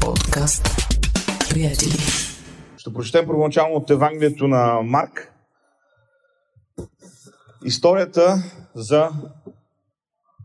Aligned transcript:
Подкаст. 0.00 0.68
Приятели. 1.50 1.92
Ще 2.76 2.92
прочетем 2.92 3.26
първоначално 3.26 3.74
от 3.74 3.90
Евангелието 3.90 4.48
на 4.48 4.80
Марк. 4.82 5.32
Историята 7.64 8.42
за 8.74 9.10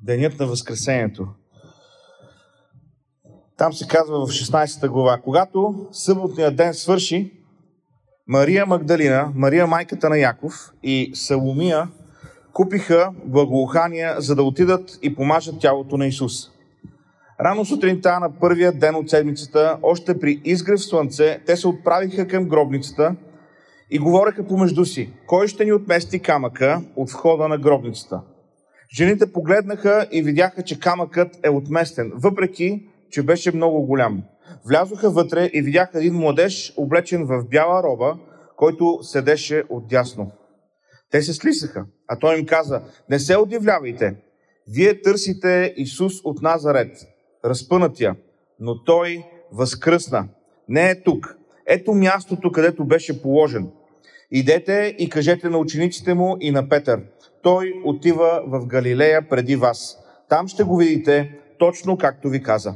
Денят 0.02 0.40
на 0.40 0.46
Възкресението. 0.46 1.28
Там 3.58 3.74
се 3.74 3.88
казва 3.88 4.26
в 4.26 4.30
16 4.30 4.88
глава. 4.88 5.22
Когато 5.24 5.88
съботния 5.92 6.52
ден 6.52 6.74
свърши, 6.74 7.32
Мария 8.28 8.66
Магдалина, 8.66 9.32
Мария 9.36 9.68
майката 9.68 10.10
на 10.10 10.18
Яков 10.18 10.72
и 10.84 11.12
Саломия 11.16 11.88
купиха 12.54 13.12
благоухания, 13.26 14.16
за 14.22 14.36
да 14.36 14.44
отидат 14.44 15.00
и 15.02 15.16
помажат 15.16 15.60
тялото 15.60 15.98
на 15.98 16.08
Исус. 16.08 16.52
Рано 17.44 17.66
сутринта 17.66 18.20
на 18.20 18.40
първия 18.40 18.72
ден 18.72 18.96
от 18.96 19.10
седмицата, 19.10 19.78
още 19.82 20.20
при 20.20 20.42
изгрев 20.44 20.82
слънце, 20.82 21.40
те 21.46 21.58
се 21.58 21.68
отправиха 21.68 22.28
към 22.28 22.46
гробницата 22.46 23.16
и 23.92 24.00
говореха 24.00 24.48
помежду 24.48 24.86
си, 24.86 25.14
кой 25.28 25.48
ще 25.48 25.66
ни 25.66 25.74
отмести 25.74 26.20
камъка 26.20 26.82
от 26.96 27.10
входа 27.10 27.48
на 27.48 27.58
гробницата. 27.58 28.22
Жените 28.96 29.32
погледнаха 29.32 30.08
и 30.12 30.22
видяха, 30.22 30.64
че 30.64 30.80
камъкът 30.80 31.40
е 31.44 31.50
отместен, 31.50 32.12
въпреки, 32.16 32.88
че 33.10 33.24
беше 33.24 33.56
много 33.56 33.86
голям. 33.86 34.24
Влязоха 34.68 35.10
вътре 35.10 35.50
и 35.54 35.62
видяха 35.62 35.98
един 35.98 36.14
младеж, 36.14 36.74
облечен 36.78 37.26
в 37.26 37.44
бяла 37.50 37.84
роба, 37.84 38.18
който 38.58 39.00
седеше 39.02 39.64
отдясно. 39.70 40.32
Те 41.12 41.22
се 41.22 41.34
слисаха, 41.34 41.86
а 42.08 42.20
той 42.20 42.40
им 42.40 42.46
каза, 42.46 42.82
не 43.10 43.20
се 43.20 43.38
удивлявайте, 43.38 44.16
вие 44.68 45.02
търсите 45.02 45.74
Исус 45.78 46.14
от 46.24 46.42
Назарет, 46.42 46.98
разпънатия, 47.46 48.16
но 48.60 48.84
той 48.84 49.24
възкръсна. 49.52 50.28
Не 50.70 50.90
е 50.90 51.04
тук. 51.04 51.38
Ето 51.68 51.94
мястото, 51.94 52.52
където 52.52 52.86
беше 52.86 53.22
положен. 53.22 53.70
Идете 54.32 54.96
и 55.00 55.10
кажете 55.10 55.50
на 55.50 55.58
учениците 55.58 56.14
му 56.14 56.38
и 56.40 56.52
на 56.52 56.70
Петър. 56.70 57.02
Той 57.42 57.74
отива 57.86 58.44
в 58.48 58.66
Галилея 58.66 59.30
преди 59.30 59.56
вас. 59.56 59.98
Там 60.30 60.48
ще 60.48 60.64
го 60.64 60.78
видите, 60.78 61.32
точно 61.60 61.98
както 61.98 62.30
ви 62.30 62.44
каза. 62.44 62.74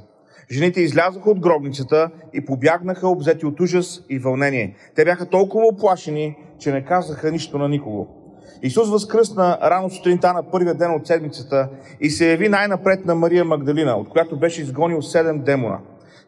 Жените 0.52 0.82
излязоха 0.82 1.30
от 1.30 1.40
гробницата 1.40 2.10
и 2.34 2.46
побягнаха 2.46 3.08
обзети 3.08 3.46
от 3.46 3.60
ужас 3.60 4.02
и 4.10 4.20
вълнение. 4.20 4.76
Те 4.96 5.06
бяха 5.06 5.30
толкова 5.30 5.68
оплашени, 5.68 6.38
че 6.60 6.72
не 6.72 6.86
казаха 6.86 7.32
нищо 7.32 7.58
на 7.58 7.70
никого. 7.70 8.25
Исус 8.64 8.90
възкръсна 8.90 9.58
рано 9.62 9.90
сутринта 9.90 10.34
на 10.34 10.44
първия 10.52 10.74
ден 10.76 10.96
от 10.96 11.08
седмицата 11.08 11.70
и 12.00 12.10
се 12.10 12.32
яви 12.32 12.50
най-напред 12.50 13.06
на 13.06 13.16
Мария 13.16 13.46
Магдалина, 13.46 13.96
от 13.96 14.10
която 14.10 14.40
беше 14.40 14.62
изгонил 14.62 15.02
седем 15.02 15.44
демона. 15.44 15.80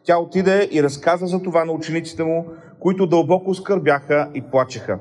Тя 0.04 0.18
отиде 0.18 0.68
и 0.72 0.82
разказа 0.82 1.26
за 1.26 1.42
това 1.42 1.64
на 1.64 1.72
учениците 1.72 2.24
му, 2.24 2.46
които 2.80 3.06
дълбоко 3.06 3.54
скърбяха 3.54 4.30
и 4.34 4.42
плачеха. 4.42 4.98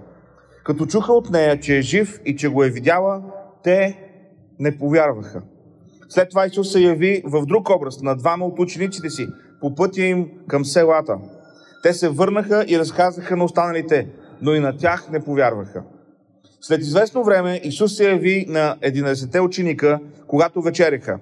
Като 0.63 0.85
чуха 0.85 1.13
от 1.13 1.29
нея, 1.29 1.59
че 1.59 1.77
е 1.77 1.81
жив 1.81 2.19
и 2.25 2.35
че 2.35 2.49
го 2.49 2.63
е 2.63 2.69
видяла, 2.69 3.21
те 3.63 3.99
не 4.59 4.77
повярваха. 4.77 5.41
След 6.09 6.29
това 6.29 6.45
Исус 6.45 6.71
се 6.71 6.79
яви 6.79 7.23
в 7.25 7.45
друг 7.45 7.69
образ 7.69 8.01
на 8.01 8.15
двама 8.15 8.45
от 8.45 8.59
учениците 8.59 9.09
си 9.09 9.27
по 9.61 9.75
пътя 9.75 10.01
им 10.01 10.29
към 10.47 10.65
селата. 10.65 11.17
Те 11.83 11.93
се 11.93 12.09
върнаха 12.09 12.65
и 12.67 12.79
разказаха 12.79 13.37
на 13.37 13.43
останалите, 13.43 14.07
но 14.41 14.53
и 14.53 14.59
на 14.59 14.77
тях 14.77 15.09
не 15.11 15.23
повярваха. 15.23 15.83
След 16.67 16.81
известно 16.81 17.23
време 17.23 17.61
Исус 17.63 17.95
се 17.95 18.09
яви 18.09 18.45
на 18.47 18.77
11 18.83 19.45
ученика, 19.45 19.99
когато 20.27 20.61
вечериха. 20.61 21.19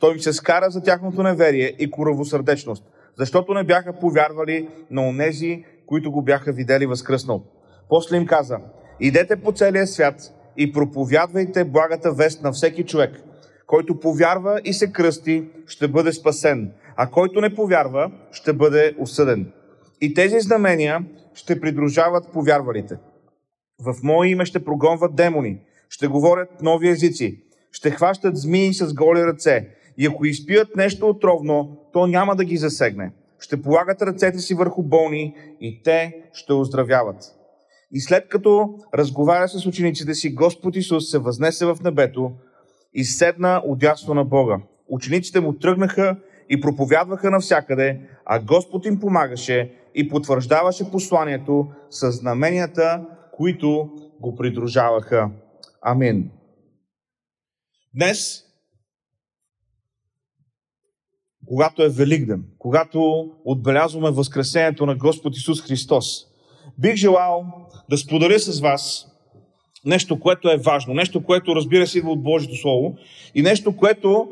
Той 0.00 0.12
им 0.12 0.20
се 0.20 0.32
скара 0.32 0.70
за 0.70 0.82
тяхното 0.82 1.22
неверие 1.22 1.74
и 1.78 1.90
коравосърдечност, 1.90 2.84
защото 3.18 3.54
не 3.54 3.64
бяха 3.64 3.92
повярвали 3.92 4.68
на 4.90 5.08
онези, 5.08 5.64
които 5.86 6.12
го 6.12 6.22
бяха 6.22 6.52
видели 6.52 6.86
възкръснал. 6.86 7.44
После 7.88 8.16
им 8.16 8.26
каза, 8.26 8.58
идете 9.00 9.36
по 9.36 9.52
целия 9.52 9.86
свят 9.86 10.14
и 10.56 10.72
проповядвайте 10.72 11.64
благата 11.64 12.12
вест 12.12 12.42
на 12.42 12.52
всеки 12.52 12.84
човек. 12.84 13.22
Който 13.66 14.00
повярва 14.00 14.60
и 14.64 14.72
се 14.72 14.92
кръсти, 14.92 15.44
ще 15.66 15.88
бъде 15.88 16.12
спасен, 16.12 16.72
а 16.96 17.10
който 17.10 17.40
не 17.40 17.54
повярва, 17.54 18.10
ще 18.32 18.52
бъде 18.52 18.94
осъден. 18.98 19.52
И 20.00 20.14
тези 20.14 20.40
знамения 20.40 21.04
ще 21.34 21.60
придружават 21.60 22.32
повярвалите. 22.32 22.96
В 23.80 23.94
Мое 24.02 24.28
име 24.28 24.44
ще 24.44 24.64
прогонват 24.64 25.14
демони, 25.14 25.58
ще 25.88 26.06
говорят 26.06 26.62
нови 26.62 26.88
езици, 26.88 27.42
ще 27.72 27.90
хващат 27.90 28.36
змии 28.36 28.74
с 28.74 28.94
голи 28.94 29.22
ръце 29.22 29.68
и 29.98 30.06
ако 30.06 30.24
изпият 30.26 30.76
нещо 30.76 31.08
отровно, 31.08 31.76
то 31.92 32.06
няма 32.06 32.36
да 32.36 32.44
ги 32.44 32.56
засегне. 32.56 33.12
Ще 33.38 33.62
полагат 33.62 34.02
ръцете 34.02 34.38
си 34.38 34.54
върху 34.54 34.82
болни 34.82 35.34
и 35.60 35.82
те 35.82 36.14
ще 36.32 36.52
оздравяват. 36.52 37.16
И 37.92 38.00
след 38.00 38.28
като 38.28 38.78
разговаря 38.94 39.48
с 39.48 39.66
учениците 39.66 40.14
си, 40.14 40.34
Господ 40.34 40.76
Исус 40.76 41.10
се 41.10 41.18
възнесе 41.18 41.66
в 41.66 41.76
небето 41.84 42.32
и 42.94 43.04
седна 43.04 43.62
отясно 43.64 44.14
на 44.14 44.24
Бога. 44.24 44.58
Учениците 44.88 45.40
му 45.40 45.52
тръгнаха 45.52 46.16
и 46.50 46.60
проповядваха 46.60 47.30
навсякъде, 47.30 48.00
а 48.24 48.40
Господ 48.40 48.86
им 48.86 49.00
помагаше 49.00 49.72
и 49.94 50.08
потвърждаваше 50.08 50.90
посланието 50.90 51.66
с 51.90 52.12
знаменията, 52.12 53.06
които 53.36 53.90
го 54.20 54.36
придружаваха. 54.36 55.30
Амин. 55.82 56.30
Днес, 57.94 58.44
когато 61.46 61.82
е 61.82 61.88
Великден, 61.88 62.44
когато 62.58 63.30
отбелязваме 63.44 64.10
Възкресението 64.10 64.86
на 64.86 64.96
Господ 64.96 65.36
Исус 65.36 65.62
Христос, 65.62 66.26
бих 66.78 66.94
желал 66.94 67.44
да 67.90 67.98
споделя 67.98 68.38
с 68.38 68.60
вас 68.60 69.06
нещо, 69.84 70.20
което 70.20 70.50
е 70.50 70.56
важно, 70.56 70.94
нещо, 70.94 71.24
което 71.24 71.56
разбира 71.56 71.86
се 71.86 71.98
идва 71.98 72.10
от 72.10 72.22
Божието 72.22 72.56
Слово 72.56 72.96
и 73.34 73.42
нещо, 73.42 73.76
което 73.76 74.28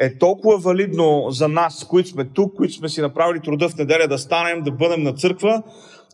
е 0.00 0.18
толкова 0.18 0.58
валидно 0.58 1.26
за 1.30 1.48
нас, 1.48 1.84
които 1.84 2.08
сме 2.08 2.24
тук, 2.24 2.56
които 2.56 2.74
сме 2.74 2.88
си 2.88 3.00
направили 3.00 3.42
труда 3.42 3.68
в 3.68 3.76
неделя 3.76 4.08
да 4.08 4.18
станем, 4.18 4.62
да 4.62 4.70
бъдем 4.70 5.02
на 5.02 5.12
църква, 5.12 5.62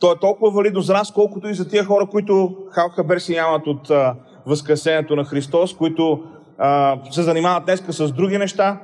то 0.01 0.13
е 0.13 0.19
толкова 0.21 0.51
валидно 0.51 0.81
за 0.81 0.93
нас, 0.93 1.13
колкото 1.13 1.49
и 1.49 1.55
за 1.55 1.69
тия 1.69 1.85
хора, 1.85 2.07
които 2.07 2.57
халхабер 2.71 3.19
си 3.19 3.35
нямат 3.35 3.67
от 3.67 3.91
а, 3.91 4.15
Възкресението 4.47 5.17
на 5.17 5.25
Христос, 5.25 5.77
които 5.77 6.23
а, 6.59 6.99
се 7.11 7.23
занимават 7.23 7.65
днеска 7.65 7.93
с 7.93 8.13
други 8.13 8.39
неща, 8.39 8.81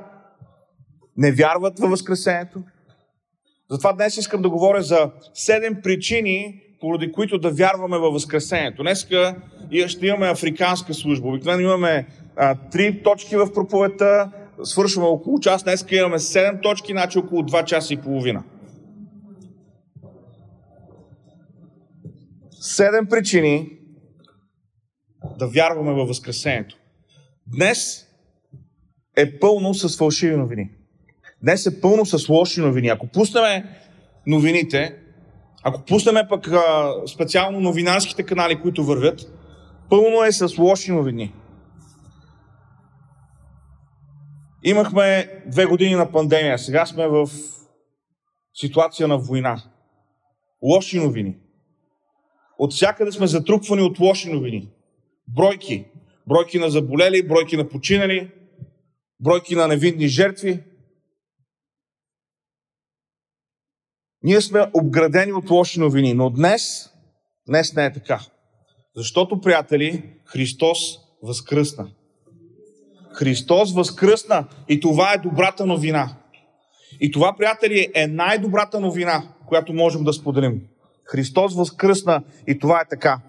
не 1.17 1.33
вярват 1.33 1.79
във 1.79 1.91
Възкресението. 1.91 2.59
Затова 3.71 3.93
днес 3.93 4.17
искам 4.17 4.43
да 4.43 4.51
говоря 4.51 4.83
за 4.83 5.11
седем 5.35 5.77
причини, 5.83 6.63
поради 6.81 7.13
които 7.13 7.39
да 7.39 7.51
вярваме 7.51 7.99
във 7.99 8.13
Възкресението. 8.13 8.83
Днеска 8.83 9.37
ще 9.87 10.07
имаме 10.07 10.27
африканска 10.29 10.95
служба. 10.95 11.29
Обикновено 11.29 11.63
имаме 11.63 12.07
три 12.73 13.03
точки 13.03 13.37
в 13.37 13.53
проповета, 13.53 14.31
свършваме 14.63 15.09
около 15.09 15.41
час. 15.41 15.65
Днеска 15.65 15.97
имаме 15.97 16.19
седем 16.19 16.59
точки, 16.63 16.93
значи 16.93 17.19
около 17.19 17.43
два 17.43 17.65
часа 17.65 17.95
и 17.95 17.97
половина. 17.97 18.43
Седем 22.67 23.07
причини 23.07 23.79
да 25.39 25.49
вярваме 25.49 25.93
във 25.93 26.09
Възкресението. 26.09 26.77
Днес 27.47 28.07
е 29.17 29.39
пълно 29.39 29.75
с 29.75 29.99
фалшиви 29.99 30.37
новини. 30.37 30.71
Днес 31.43 31.67
е 31.67 31.81
пълно 31.81 32.07
с 32.07 32.29
лоши 32.29 32.61
новини. 32.61 32.89
Ако 32.89 33.07
пуснем 33.07 33.65
новините, 34.27 34.99
ако 35.63 35.85
пуснем 35.85 36.27
пък 36.29 36.49
а, 36.49 36.93
специално 37.07 37.61
новинарските 37.61 38.23
канали, 38.23 38.61
които 38.61 38.85
вървят, 38.85 39.21
пълно 39.91 40.25
е 40.25 40.33
с 40.33 40.59
лоши 40.59 40.93
новини. 40.93 41.35
Имахме 44.63 45.29
две 45.47 45.67
години 45.67 45.95
на 45.95 46.13
пандемия, 46.13 46.59
сега 46.59 46.87
сме 46.87 47.09
в 47.09 47.31
ситуация 48.55 49.09
на 49.09 49.19
война. 49.19 49.63
Лоши 50.63 50.99
новини. 50.99 51.37
От 52.59 52.73
всякъде 52.73 53.13
сме 53.13 53.27
затрупвани 53.27 53.83
от 53.83 54.01
лоши 54.01 54.33
новини. 54.33 54.69
Бройки. 55.29 55.85
Бройки 56.29 56.59
на 56.59 56.71
заболели, 56.71 57.29
бройки 57.29 57.57
на 57.57 57.69
починали, 57.69 58.31
бройки 59.21 59.55
на 59.55 59.69
невинни 59.69 60.09
жертви. 60.09 60.63
Ние 64.23 64.41
сме 64.41 64.71
обградени 64.75 65.33
от 65.33 65.51
лоши 65.51 65.81
новини, 65.81 66.15
но 66.15 66.31
днес, 66.31 66.91
днес 67.49 67.75
не 67.75 67.85
е 67.85 67.93
така. 67.93 68.21
Защото, 68.97 69.41
приятели, 69.41 70.03
Христос 70.25 70.79
възкръсна. 71.23 71.91
Христос 73.13 73.75
възкръсна 73.75 74.49
и 74.69 74.81
това 74.81 75.13
е 75.13 75.19
добрата 75.19 75.67
новина. 75.67 76.17
И 77.01 77.11
това, 77.11 77.37
приятели, 77.39 77.89
е 77.95 78.07
най-добрата 78.07 78.81
новина, 78.81 79.35
която 79.47 79.73
можем 79.73 80.05
да 80.05 80.13
споделим. 80.13 80.63
Христос 81.07 81.57
възкръсна 81.57 82.23
и 82.47 82.59
това 82.59 82.81
е 82.81 82.89
така. 82.91 83.21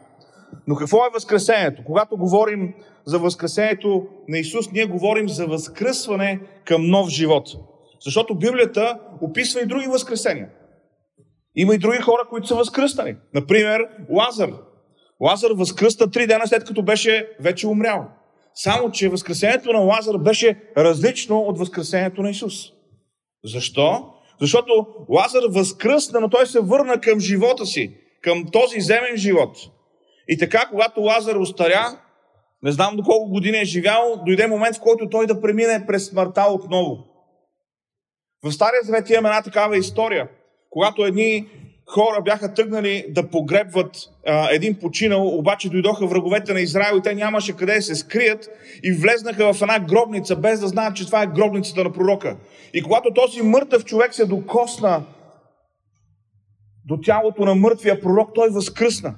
Но 0.68 0.76
какво 0.76 0.98
е 0.98 1.14
възкресението? 1.14 1.84
Когато 1.86 2.18
говорим 2.18 2.74
за 3.06 3.20
възкресението 3.20 4.08
на 4.28 4.38
Исус, 4.38 4.72
ние 4.72 4.86
говорим 4.86 5.30
за 5.30 5.48
възкръсване 5.48 6.40
към 6.66 6.90
нов 6.90 7.10
живот. 7.10 7.48
Защото 8.06 8.36
Библията 8.36 9.00
описва 9.22 9.62
и 9.62 9.66
други 9.66 9.88
възкресения. 9.88 10.50
Има 11.56 11.76
и 11.76 11.78
други 11.78 11.98
хора, 11.98 12.22
които 12.30 12.48
са 12.48 12.56
възкръснали. 12.56 13.16
Например, 13.34 13.82
Лазар. 14.10 14.50
Лазар 15.22 15.52
възкръста 15.52 16.12
три 16.12 16.28
дена 16.28 16.48
след 16.48 16.64
като 16.64 16.84
беше 16.84 17.30
вече 17.40 17.68
умрял. 17.68 18.08
Само, 18.54 18.92
че 18.92 19.10
възкресението 19.10 19.74
на 19.74 19.80
Лазар 19.80 20.18
беше 20.18 20.62
различно 20.78 21.40
от 21.40 21.60
възкресението 21.60 22.22
на 22.22 22.30
Исус. 22.30 22.54
Защо? 23.44 24.14
Защото 24.42 24.88
Лазар 25.10 25.44
възкръсна, 25.50 26.20
но 26.20 26.30
той 26.30 26.46
се 26.46 26.60
върна 26.60 27.02
към 27.02 27.20
живота 27.20 27.66
си, 27.66 27.98
към 28.22 28.46
този 28.52 28.82
земен 28.82 29.18
живот. 29.18 29.58
И 30.28 30.38
така, 30.38 30.68
когато 30.70 31.02
Лазар 31.02 31.36
остаря, 31.36 32.00
не 32.64 32.72
знам 32.72 32.96
до 32.96 33.04
колко 33.04 33.30
години 33.30 33.58
е 33.58 33.66
живял, 33.66 34.24
дойде 34.26 34.48
момент, 34.48 34.76
в 34.76 34.82
който 34.82 35.10
той 35.10 35.28
да 35.28 35.42
премине 35.42 35.86
през 35.88 36.06
смъртта 36.06 36.46
отново. 36.50 36.98
В 38.44 38.52
Стария 38.52 38.82
Завет 38.84 39.10
имаме 39.10 39.30
една 39.30 39.42
такава 39.42 39.78
история, 39.78 40.30
когато 40.70 41.06
едни 41.06 41.48
хора 41.90 42.22
бяха 42.22 42.54
тръгнали 42.54 43.06
да 43.10 43.30
погребват 43.30 43.98
а, 44.28 44.50
един 44.52 44.80
починал, 44.80 45.28
обаче 45.28 45.70
дойдоха 45.70 46.08
враговете 46.08 46.54
на 46.54 46.62
Израел 46.62 46.98
и 46.98 47.02
те 47.02 47.16
нямаше 47.16 47.56
къде 47.56 47.76
да 47.76 47.82
се 47.82 47.96
скрият 47.96 48.50
и 48.84 48.92
влезнаха 48.92 49.54
в 49.54 49.62
една 49.62 49.80
гробница, 49.80 50.36
без 50.36 50.60
да 50.60 50.68
знаят, 50.68 50.96
че 50.96 51.06
това 51.06 51.24
е 51.24 51.28
гробницата 51.28 51.84
на 51.84 51.94
пророка. 51.94 52.38
И 52.74 52.82
когато 52.82 53.14
този 53.14 53.42
мъртъв 53.42 53.86
човек 53.86 54.14
се 54.14 54.26
докосна 54.26 55.04
до 56.86 56.98
тялото 56.98 57.46
на 57.46 57.56
мъртвия 57.56 58.02
пророк, 58.02 58.30
той 58.36 58.50
възкръсна. 58.50 59.16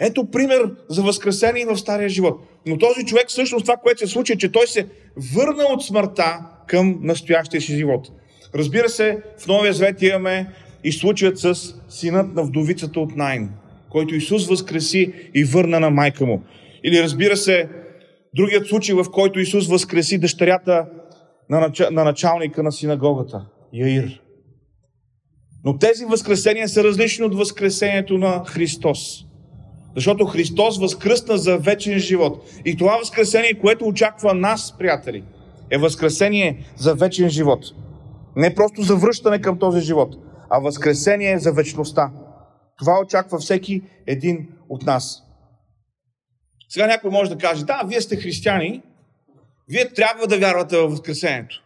Ето 0.00 0.30
пример 0.30 0.74
за 0.88 1.02
възкресение 1.02 1.66
в 1.66 1.76
стария 1.76 2.08
живот. 2.08 2.40
Но 2.66 2.78
този 2.78 3.06
човек 3.06 3.28
всъщност 3.28 3.64
това, 3.64 3.76
което 3.76 3.98
се 3.98 4.06
случи, 4.06 4.32
е, 4.32 4.36
че 4.36 4.52
той 4.52 4.66
се 4.66 4.88
върна 5.34 5.64
от 5.64 5.84
смъртта 5.84 6.40
към 6.66 6.98
настоящия 7.02 7.60
си 7.60 7.76
живот. 7.76 8.10
Разбира 8.54 8.88
се, 8.88 9.22
в 9.38 9.46
Новия 9.46 9.72
Завет 9.72 10.02
имаме 10.02 10.54
и 10.84 10.92
случаят 10.92 11.38
с 11.38 11.74
синът 11.88 12.34
на 12.34 12.42
вдовицата 12.42 13.00
от 13.00 13.16
Найн, 13.16 13.50
който 13.90 14.14
Исус 14.14 14.46
възкреси 14.46 15.12
и 15.34 15.44
върна 15.44 15.80
на 15.80 15.90
майка 15.90 16.26
му. 16.26 16.42
Или 16.84 17.02
разбира 17.02 17.36
се, 17.36 17.68
другият 18.34 18.66
случай, 18.66 18.94
в 18.94 19.04
който 19.12 19.40
Исус 19.40 19.68
възкреси 19.68 20.18
дъщерята 20.18 20.86
на, 21.50 21.72
на 21.90 22.04
началника 22.04 22.62
на 22.62 22.72
синагогата, 22.72 23.46
Яир. 23.72 24.20
Но 25.64 25.78
тези 25.78 26.04
възкресения 26.04 26.68
са 26.68 26.84
различни 26.84 27.24
от 27.24 27.34
възкресението 27.34 28.18
на 28.18 28.44
Христос. 28.46 29.24
Защото 29.94 30.24
Христос 30.24 30.78
възкръсна 30.78 31.38
за 31.38 31.58
вечен 31.58 31.98
живот. 31.98 32.50
И 32.64 32.76
това 32.76 32.96
възкресение, 32.96 33.54
което 33.54 33.84
очаква 33.84 34.34
нас, 34.34 34.78
приятели, 34.78 35.22
е 35.70 35.78
възкресение 35.78 36.64
за 36.76 36.94
вечен 36.94 37.30
живот. 37.30 37.64
Не 38.36 38.54
просто 38.54 38.82
за 38.82 38.96
връщане 38.96 39.40
към 39.40 39.58
този 39.58 39.80
живот, 39.80 40.16
а 40.54 40.58
възкресение 40.58 41.38
за 41.38 41.52
вечността. 41.52 42.12
Това 42.78 43.00
очаква 43.00 43.38
всеки 43.38 43.82
един 44.06 44.48
от 44.68 44.82
нас. 44.82 45.22
Сега 46.68 46.86
някой 46.86 47.10
може 47.10 47.30
да 47.30 47.38
каже, 47.38 47.64
да, 47.64 47.82
вие 47.86 48.00
сте 48.00 48.16
християни, 48.16 48.82
вие 49.68 49.92
трябва 49.92 50.26
да 50.26 50.38
вярвате 50.38 50.76
в 50.76 50.88
Възкресението. 50.88 51.62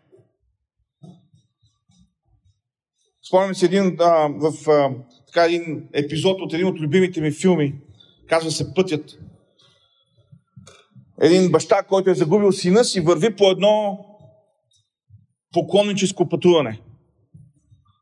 Спомням 3.29 3.55
си 3.55 3.65
един, 3.65 3.97
а, 4.01 4.29
в 4.29 4.71
а, 4.71 4.91
така 5.27 5.45
един 5.45 5.89
епизод 5.93 6.41
от 6.41 6.53
един 6.53 6.67
от 6.67 6.81
любимите 6.81 7.21
ми 7.21 7.31
филми, 7.31 7.75
казва 8.29 8.51
се 8.51 8.75
Пътят. 8.75 9.19
Един 11.21 11.51
баща, 11.51 11.83
който 11.83 12.11
е 12.11 12.15
загубил 12.15 12.53
сина 12.53 12.85
си, 12.85 13.01
върви 13.01 13.37
по 13.37 13.51
едно 13.51 14.05
поклонническо 15.53 16.29
пътуване. 16.29 16.81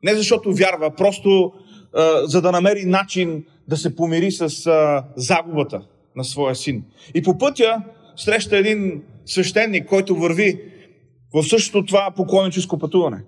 Не 0.03 0.15
защото 0.15 0.53
вярва, 0.53 0.91
просто 0.91 1.53
а, 1.95 2.27
за 2.27 2.43
да 2.43 2.53
намери 2.53 2.85
начин 2.85 3.45
да 3.69 3.77
се 3.77 3.97
помири 3.97 4.33
с 4.33 4.67
а, 4.67 5.05
загубата 5.17 5.83
на 6.17 6.25
своя 6.25 6.55
син. 6.55 6.85
И 7.15 7.23
по 7.23 7.39
пътя 7.39 7.83
среща 8.17 8.57
един 8.57 9.03
свещеник, 9.27 9.89
който 9.89 10.17
върви 10.17 10.61
в 11.35 11.43
същото 11.43 11.87
това 11.87 12.11
поклонническо 12.17 12.79
пътуване. 12.79 13.25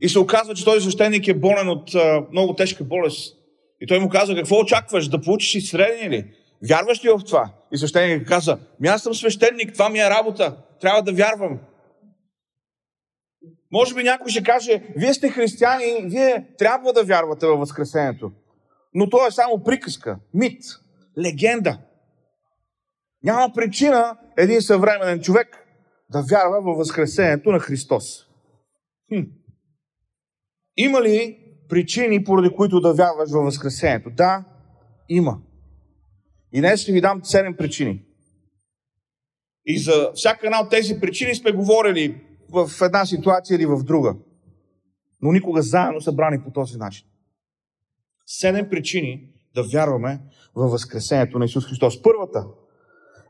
И 0.00 0.08
се 0.08 0.18
оказва, 0.18 0.54
че 0.54 0.64
този 0.64 0.80
свещеник 0.80 1.28
е 1.28 1.34
болен 1.34 1.68
от 1.68 1.94
а, 1.94 2.22
много 2.32 2.54
тежка 2.54 2.84
болест. 2.84 3.36
И 3.80 3.86
той 3.86 3.98
му 3.98 4.08
казва, 4.08 4.34
какво 4.34 4.60
очакваш, 4.60 5.08
да 5.08 5.20
получиш 5.20 5.54
изцеление 5.54 6.10
ли? 6.10 6.24
Вярваш 6.68 7.04
ли 7.04 7.08
в 7.08 7.20
това? 7.26 7.50
И 7.72 7.78
свещеникът 7.78 8.28
каза, 8.28 8.58
ми 8.80 8.88
аз 8.88 9.02
съм 9.02 9.14
свещеник, 9.14 9.72
това 9.72 9.88
ми 9.88 9.98
е 9.98 10.10
работа, 10.10 10.56
трябва 10.80 11.02
да 11.02 11.12
вярвам. 11.12 11.58
Може 13.72 13.94
би 13.94 14.02
някой 14.02 14.30
ще 14.30 14.42
каже, 14.42 14.82
вие 14.96 15.14
сте 15.14 15.28
християни, 15.28 16.08
вие 16.08 16.46
трябва 16.58 16.92
да 16.92 17.04
вярвате 17.04 17.46
във 17.46 17.58
Възкресението. 17.58 18.32
Но 18.94 19.10
то 19.10 19.26
е 19.26 19.30
само 19.30 19.64
приказка, 19.64 20.18
мит, 20.34 20.62
легенда. 21.18 21.78
Няма 23.22 23.52
причина 23.54 24.18
един 24.36 24.62
съвременен 24.62 25.20
човек 25.20 25.66
да 26.10 26.22
вярва 26.30 26.62
във 26.62 26.76
Възкресението 26.76 27.50
на 27.50 27.58
Христос. 27.58 28.26
Хм. 29.08 29.22
Има 30.76 31.02
ли 31.02 31.38
причини, 31.68 32.24
поради 32.24 32.56
които 32.56 32.80
да 32.80 32.94
вярваш 32.94 33.30
във 33.30 33.44
Възкресението? 33.44 34.10
Да, 34.10 34.44
има. 35.08 35.38
И 36.52 36.60
днес 36.60 36.80
ще 36.80 36.92
ви 36.92 37.00
дам 37.00 37.22
7 37.22 37.56
причини. 37.56 38.04
И 39.66 39.78
за 39.78 40.12
всяка 40.14 40.46
една 40.46 40.60
от 40.60 40.70
тези 40.70 41.00
причини 41.00 41.34
сме 41.34 41.52
говорили 41.52 42.29
в 42.52 42.70
една 42.82 43.06
ситуация 43.06 43.56
или 43.56 43.66
в 43.66 43.82
друга. 43.82 44.14
Но 45.22 45.32
никога 45.32 45.62
заедно 45.62 46.00
събрани 46.00 46.42
по 46.42 46.50
този 46.50 46.78
начин. 46.78 47.06
Седем 48.26 48.68
причини 48.70 49.28
да 49.54 49.62
вярваме 49.62 50.20
във 50.54 50.70
Възкресението 50.70 51.38
на 51.38 51.44
Исус 51.44 51.66
Христос. 51.66 52.02
Първата 52.02 52.46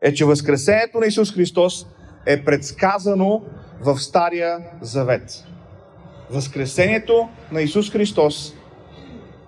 е, 0.03 0.15
че 0.15 0.25
Възкресението 0.25 1.01
на 1.01 1.07
Исус 1.07 1.35
Христос 1.35 1.87
е 2.27 2.45
предсказано 2.45 3.43
в 3.81 3.99
Стария 3.99 4.59
Завет. 4.81 5.45
Възкресението 6.31 7.29
на 7.53 7.63
Исус 7.63 7.91
Христос 7.91 8.55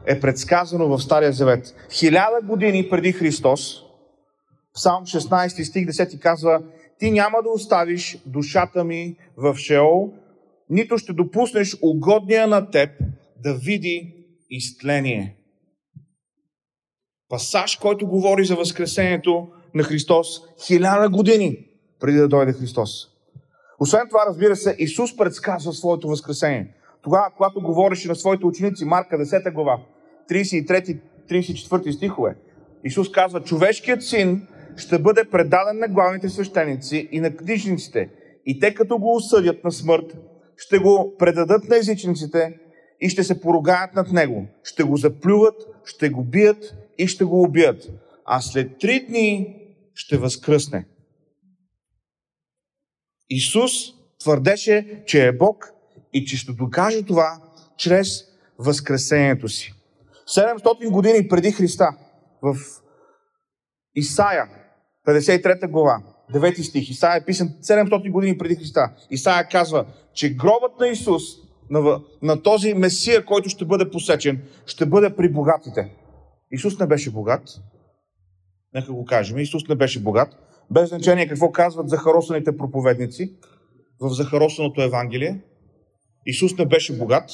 е 0.06 0.20
предсказано 0.20 0.88
в 0.88 1.02
Стария 1.02 1.32
Завет. 1.32 1.74
Хиляда 1.90 2.46
години 2.46 2.88
преди 2.90 3.12
Христос, 3.12 3.82
Псалм 4.74 5.04
16 5.04 5.62
стих 5.62 5.86
10 5.88 6.18
казва 6.18 6.62
Ти 7.02 7.10
няма 7.10 7.42
да 7.42 7.50
оставиш 7.50 8.18
душата 8.26 8.84
ми 8.84 9.16
в 9.36 9.56
Шеол, 9.56 10.12
нито 10.70 10.98
ще 10.98 11.12
допуснеш 11.12 11.76
угодния 11.82 12.46
на 12.46 12.70
теб 12.70 12.90
да 13.42 13.54
види 13.54 14.14
изтление. 14.50 15.36
Пасаж, 17.28 17.76
който 17.76 18.06
говори 18.06 18.44
за 18.44 18.56
възкресението 18.56 19.48
на 19.74 19.82
Христос 19.82 20.26
хиляда 20.66 21.08
години 21.08 21.58
преди 22.00 22.18
да 22.18 22.28
дойде 22.28 22.52
Христос. 22.52 23.08
Освен 23.80 24.08
това, 24.08 24.24
разбира 24.28 24.56
се, 24.56 24.76
Исус 24.78 25.16
предсказва 25.16 25.72
своето 25.72 26.08
възкресение. 26.08 26.74
Тогава, 27.02 27.30
когато 27.36 27.60
говореше 27.60 28.08
на 28.08 28.14
своите 28.14 28.46
ученици, 28.46 28.84
Марка 28.84 29.18
10 29.18 29.52
глава, 29.52 29.78
33-34 30.30 31.90
стихове, 31.90 32.36
Исус 32.84 33.10
казва, 33.10 33.42
човешкият 33.42 34.02
син 34.02 34.46
ще 34.76 34.98
бъде 34.98 35.24
предаден 35.24 35.78
на 35.78 35.88
главните 35.88 36.28
свещеници 36.28 37.08
и 37.12 37.20
на 37.20 37.36
книжниците, 37.36 38.08
и 38.46 38.60
те 38.60 38.74
като 38.74 38.98
го 38.98 39.16
осъдят 39.16 39.64
на 39.64 39.72
смърт, 39.72 40.16
ще 40.56 40.78
го 40.78 41.14
предадат 41.18 41.68
на 41.68 41.76
езичниците 41.76 42.58
и 43.00 43.08
ще 43.08 43.24
се 43.24 43.40
поругаят 43.40 43.94
над 43.94 44.12
него. 44.12 44.46
Ще 44.64 44.82
го 44.82 44.96
заплюват, 44.96 45.54
ще 45.84 46.08
го 46.08 46.24
бият 46.24 46.74
и 46.98 47.06
ще 47.06 47.24
го 47.24 47.42
убият. 47.42 47.90
А 48.24 48.40
след 48.40 48.78
три 48.78 49.06
дни 49.06 49.56
ще 49.94 50.18
възкръсне. 50.18 50.86
Исус 53.30 53.72
твърдеше, 54.20 55.02
че 55.06 55.26
е 55.26 55.32
Бог 55.32 55.72
и 56.12 56.24
че 56.24 56.36
ще 56.36 56.52
докаже 56.52 57.02
това 57.02 57.42
чрез 57.76 58.24
възкресението 58.58 59.48
си. 59.48 59.74
700 60.26 60.90
години 60.90 61.28
преди 61.28 61.52
Христа 61.52 61.88
в 62.42 62.56
Исаия, 63.94 64.48
53 65.06 65.70
глава, 65.70 66.02
9 66.34 66.62
стих. 66.62 66.90
Исаия 66.90 67.16
е 67.16 67.24
писан 67.24 67.48
700 67.48 68.10
години 68.10 68.38
преди 68.38 68.54
Христа. 68.54 68.90
Исаия 69.10 69.48
казва, 69.48 69.86
че 70.14 70.34
гробът 70.34 70.80
на 70.80 70.88
Исус, 70.88 71.22
на, 71.70 72.00
на 72.22 72.42
този 72.42 72.74
Месия, 72.74 73.24
който 73.24 73.48
ще 73.48 73.64
бъде 73.64 73.90
посечен, 73.90 74.42
ще 74.66 74.86
бъде 74.86 75.16
при 75.16 75.28
богатите. 75.28 75.90
Исус 76.50 76.78
не 76.78 76.86
беше 76.86 77.10
богат. 77.10 77.42
Нека 78.74 78.92
го 78.92 79.04
кажем. 79.04 79.38
Исус 79.38 79.68
не 79.68 79.74
беше 79.74 80.02
богат. 80.02 80.28
Без 80.70 80.88
значение 80.88 81.28
какво 81.28 81.52
казват 81.52 81.88
захаросаните 81.88 82.56
проповедници 82.56 83.36
в 84.00 84.08
захаросаното 84.08 84.82
Евангелие. 84.82 85.40
Исус 86.26 86.58
не 86.58 86.66
беше 86.66 86.98
богат. 86.98 87.30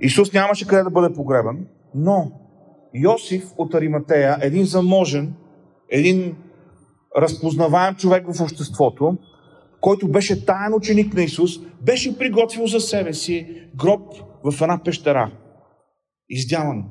Исус 0.00 0.32
нямаше 0.32 0.66
къде 0.66 0.82
да 0.82 0.90
бъде 0.90 1.14
погребан, 1.14 1.66
но 1.94 2.39
Йосиф 2.94 3.44
от 3.58 3.74
Ариматея, 3.74 4.38
един 4.40 4.64
заможен, 4.64 5.34
един 5.88 6.36
разпознаваем 7.16 7.94
човек 7.94 8.24
в 8.32 8.40
обществото, 8.40 9.18
който 9.80 10.08
беше 10.08 10.46
таен 10.46 10.74
ученик 10.74 11.14
на 11.14 11.22
Исус, 11.22 11.50
беше 11.82 12.18
приготвил 12.18 12.66
за 12.66 12.80
себе 12.80 13.14
си 13.14 13.68
гроб 13.76 14.14
в 14.44 14.62
една 14.62 14.82
пещера. 14.84 15.32
Издяван. 16.28 16.84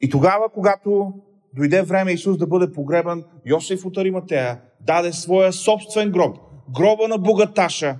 И 0.00 0.10
тогава, 0.10 0.48
когато 0.54 1.12
дойде 1.56 1.82
време 1.82 2.12
Исус 2.12 2.38
да 2.38 2.46
бъде 2.46 2.72
погребан, 2.72 3.24
Йосиф 3.46 3.84
от 3.84 3.96
Ариматея 3.96 4.60
даде 4.80 5.12
своя 5.12 5.52
собствен 5.52 6.10
гроб. 6.10 6.36
Гроба 6.74 7.08
на 7.08 7.18
богаташа 7.18 7.98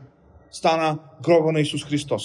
стана 0.50 0.98
гроба 1.24 1.52
на 1.52 1.60
Исус 1.60 1.84
Христос. 1.84 2.22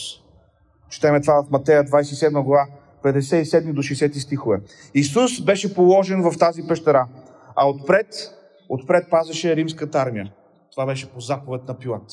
Четеме 0.89 1.21
това 1.21 1.43
в 1.43 1.51
Матея 1.51 1.83
27 1.83 2.43
глава, 2.43 2.67
57 3.03 3.73
до 3.73 3.81
60 3.81 4.19
стихове. 4.19 4.61
Исус 4.93 5.41
беше 5.41 5.73
положен 5.73 6.21
в 6.21 6.37
тази 6.37 6.67
пещера, 6.67 7.07
а 7.55 7.69
отпред, 7.69 8.07
отпред 8.69 9.09
пазеше 9.09 9.55
римската 9.55 9.97
армия. 9.97 10.33
Това 10.71 10.85
беше 10.85 11.09
по 11.09 11.19
заповед 11.19 11.67
на 11.67 11.77
Пилат. 11.77 12.11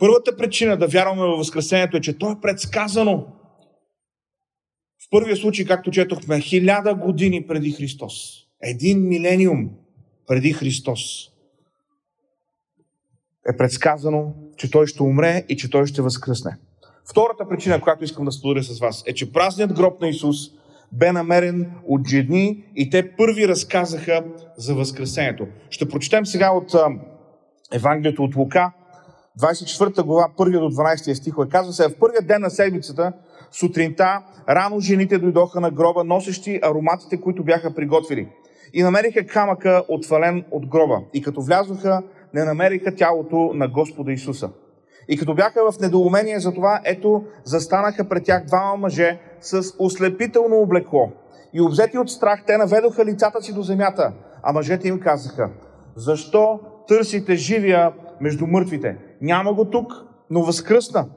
Първата 0.00 0.36
причина 0.36 0.76
да 0.76 0.86
вярваме 0.86 1.22
във 1.22 1.38
Възкресението 1.38 1.96
е, 1.96 2.00
че 2.00 2.18
то 2.18 2.30
е 2.30 2.40
предсказано. 2.42 3.26
В 5.06 5.10
първия 5.10 5.36
случай, 5.36 5.64
както 5.64 5.90
четохме, 5.90 6.40
хиляда 6.40 6.94
години 6.94 7.46
преди 7.46 7.72
Христос. 7.72 8.14
Един 8.62 9.08
милениум 9.08 9.70
преди 10.26 10.52
Христос 10.52 11.00
е 13.48 13.56
предсказано, 13.56 14.34
че 14.56 14.70
той 14.70 14.86
ще 14.86 15.02
умре 15.02 15.44
и 15.48 15.56
че 15.56 15.70
той 15.70 15.86
ще 15.86 16.02
възкръсне. 16.02 16.56
Втората 17.10 17.48
причина, 17.48 17.80
която 17.80 18.04
искам 18.04 18.24
да 18.24 18.32
споделя 18.32 18.62
с 18.62 18.80
вас, 18.80 19.04
е, 19.06 19.14
че 19.14 19.32
празният 19.32 19.72
гроб 19.72 20.00
на 20.00 20.08
Исус 20.08 20.36
бе 20.92 21.12
намерен 21.12 21.72
от 21.88 22.08
жени 22.08 22.64
и 22.76 22.90
те 22.90 23.16
първи 23.16 23.48
разказаха 23.48 24.24
за 24.56 24.74
Възкресението. 24.74 25.46
Ще 25.70 25.88
прочетем 25.88 26.26
сега 26.26 26.50
от 26.50 26.74
Евангелието 27.72 28.22
от 28.22 28.36
Лука, 28.36 28.72
24 29.40 30.02
глава, 30.02 30.28
1 30.38 30.60
до 30.60 30.70
12 30.70 31.12
стих. 31.12 31.34
Казва 31.50 31.72
се, 31.72 31.88
в 31.88 31.98
първия 31.98 32.22
ден 32.22 32.40
на 32.40 32.50
седмицата, 32.50 33.12
сутринта, 33.52 34.22
рано 34.48 34.80
жените 34.80 35.18
дойдоха 35.18 35.60
на 35.60 35.70
гроба, 35.70 36.04
носещи 36.04 36.60
ароматите, 36.62 37.20
които 37.20 37.44
бяха 37.44 37.74
приготвили. 37.74 38.28
И 38.74 38.82
намериха 38.82 39.26
камъка, 39.26 39.84
отвален 39.88 40.44
от 40.50 40.66
гроба. 40.66 41.00
И 41.14 41.22
като 41.22 41.42
влязоха, 41.42 42.02
не 42.34 42.44
намериха 42.44 42.94
тялото 42.94 43.50
на 43.54 43.68
Господа 43.68 44.12
Исуса. 44.12 44.50
И 45.12 45.16
като 45.16 45.34
бяха 45.34 45.72
в 45.72 45.80
недоумение 45.80 46.40
за 46.40 46.52
това, 46.54 46.80
ето, 46.84 47.24
застанаха 47.44 48.08
пред 48.08 48.24
тях 48.24 48.44
двама 48.44 48.76
мъже 48.76 49.20
с 49.40 49.62
ослепително 49.78 50.60
облекло. 50.60 51.12
И 51.54 51.60
обзети 51.60 51.98
от 51.98 52.10
страх, 52.10 52.42
те 52.46 52.56
наведоха 52.56 53.04
лицата 53.04 53.42
си 53.42 53.54
до 53.54 53.62
земята, 53.62 54.12
а 54.42 54.52
мъжете 54.52 54.88
им 54.88 55.00
казаха, 55.00 55.50
защо 55.96 56.60
търсите 56.88 57.34
живия 57.34 57.92
между 58.20 58.46
мъртвите? 58.46 58.98
Няма 59.20 59.54
го 59.54 59.70
тук, 59.70 59.92
но 60.30 60.42
възкръсна. 60.42 61.08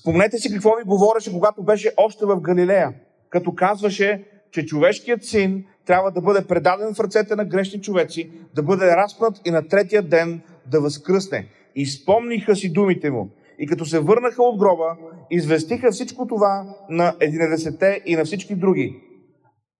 Спомнете 0.00 0.38
си 0.38 0.52
какво 0.52 0.76
ви 0.76 0.84
говореше, 0.84 1.32
когато 1.32 1.62
беше 1.62 1.92
още 1.96 2.26
в 2.26 2.40
Галилея, 2.40 2.92
като 3.30 3.54
казваше, 3.54 4.24
че 4.52 4.66
човешкият 4.66 5.24
син 5.24 5.64
трябва 5.86 6.10
да 6.10 6.20
бъде 6.20 6.46
предаден 6.46 6.94
в 6.94 7.00
ръцете 7.00 7.36
на 7.36 7.44
грешни 7.44 7.80
човеци, 7.80 8.32
да 8.54 8.62
бъде 8.62 8.86
разпнат 8.86 9.40
и 9.44 9.50
на 9.50 9.68
третия 9.68 10.02
ден 10.02 10.42
да 10.66 10.80
възкръсне. 10.80 11.48
И 11.74 11.86
спомниха 11.86 12.56
си 12.56 12.72
думите 12.72 13.10
му. 13.10 13.30
И 13.58 13.66
като 13.66 13.84
се 13.84 14.00
върнаха 14.00 14.42
от 14.42 14.58
гроба, 14.58 14.96
известиха 15.30 15.90
всичко 15.90 16.26
това 16.26 16.74
на 16.90 17.12
11-те 17.12 18.02
и 18.06 18.16
на 18.16 18.24
всички 18.24 18.54
други. 18.54 19.00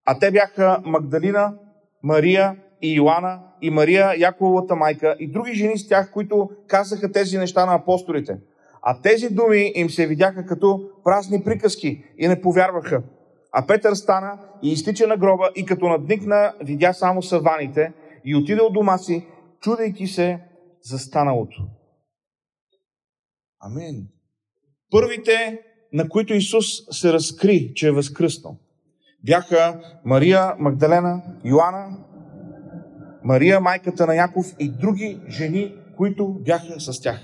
А 0.06 0.18
те 0.18 0.30
бяха 0.30 0.82
Магдалина, 0.84 1.54
Мария 2.02 2.56
и 2.82 2.94
Йоанна 2.94 3.40
и 3.62 3.70
Мария, 3.70 4.14
Якововата 4.18 4.76
майка 4.76 5.16
и 5.18 5.30
други 5.30 5.54
жени 5.54 5.78
с 5.78 5.88
тях, 5.88 6.10
които 6.12 6.50
казаха 6.68 7.12
тези 7.12 7.38
неща 7.38 7.66
на 7.66 7.74
апостолите. 7.74 8.38
А 8.82 9.00
тези 9.00 9.28
думи 9.30 9.72
им 9.74 9.90
се 9.90 10.06
видяха 10.06 10.46
като 10.46 10.90
празни 11.04 11.44
приказки 11.44 12.04
и 12.18 12.28
не 12.28 12.40
повярваха. 12.40 13.02
А 13.52 13.66
Петър 13.66 13.94
стана 13.94 14.38
и 14.62 14.72
изтича 14.72 15.06
на 15.06 15.16
гроба 15.16 15.50
и 15.56 15.66
като 15.66 15.88
надникна, 15.88 16.52
видя 16.60 16.92
само 16.92 17.22
саваните 17.22 17.92
и 18.24 18.36
отиде 18.36 18.60
от 18.60 18.72
дома 18.72 18.98
си, 18.98 19.26
чудейки 19.60 20.06
се 20.06 20.38
за 20.82 20.98
станалото. 20.98 21.62
Амин. 23.64 24.09
Първите, 24.90 25.61
на 25.92 26.09
които 26.09 26.35
Исус 26.35 26.66
се 26.90 27.12
разкри, 27.12 27.73
че 27.75 27.88
е 27.88 27.92
възкръснал, 27.92 28.59
бяха 29.25 29.80
Мария 30.04 30.54
Магдалена, 30.59 31.23
Йоанна, 31.44 31.99
Мария, 33.25 33.61
майката 33.61 34.06
на 34.06 34.14
Яков 34.14 34.47
и 34.59 34.68
други 34.68 35.21
жени, 35.28 35.75
които 35.97 36.28
бяха 36.28 36.80
с 36.80 37.00
тях. 37.00 37.21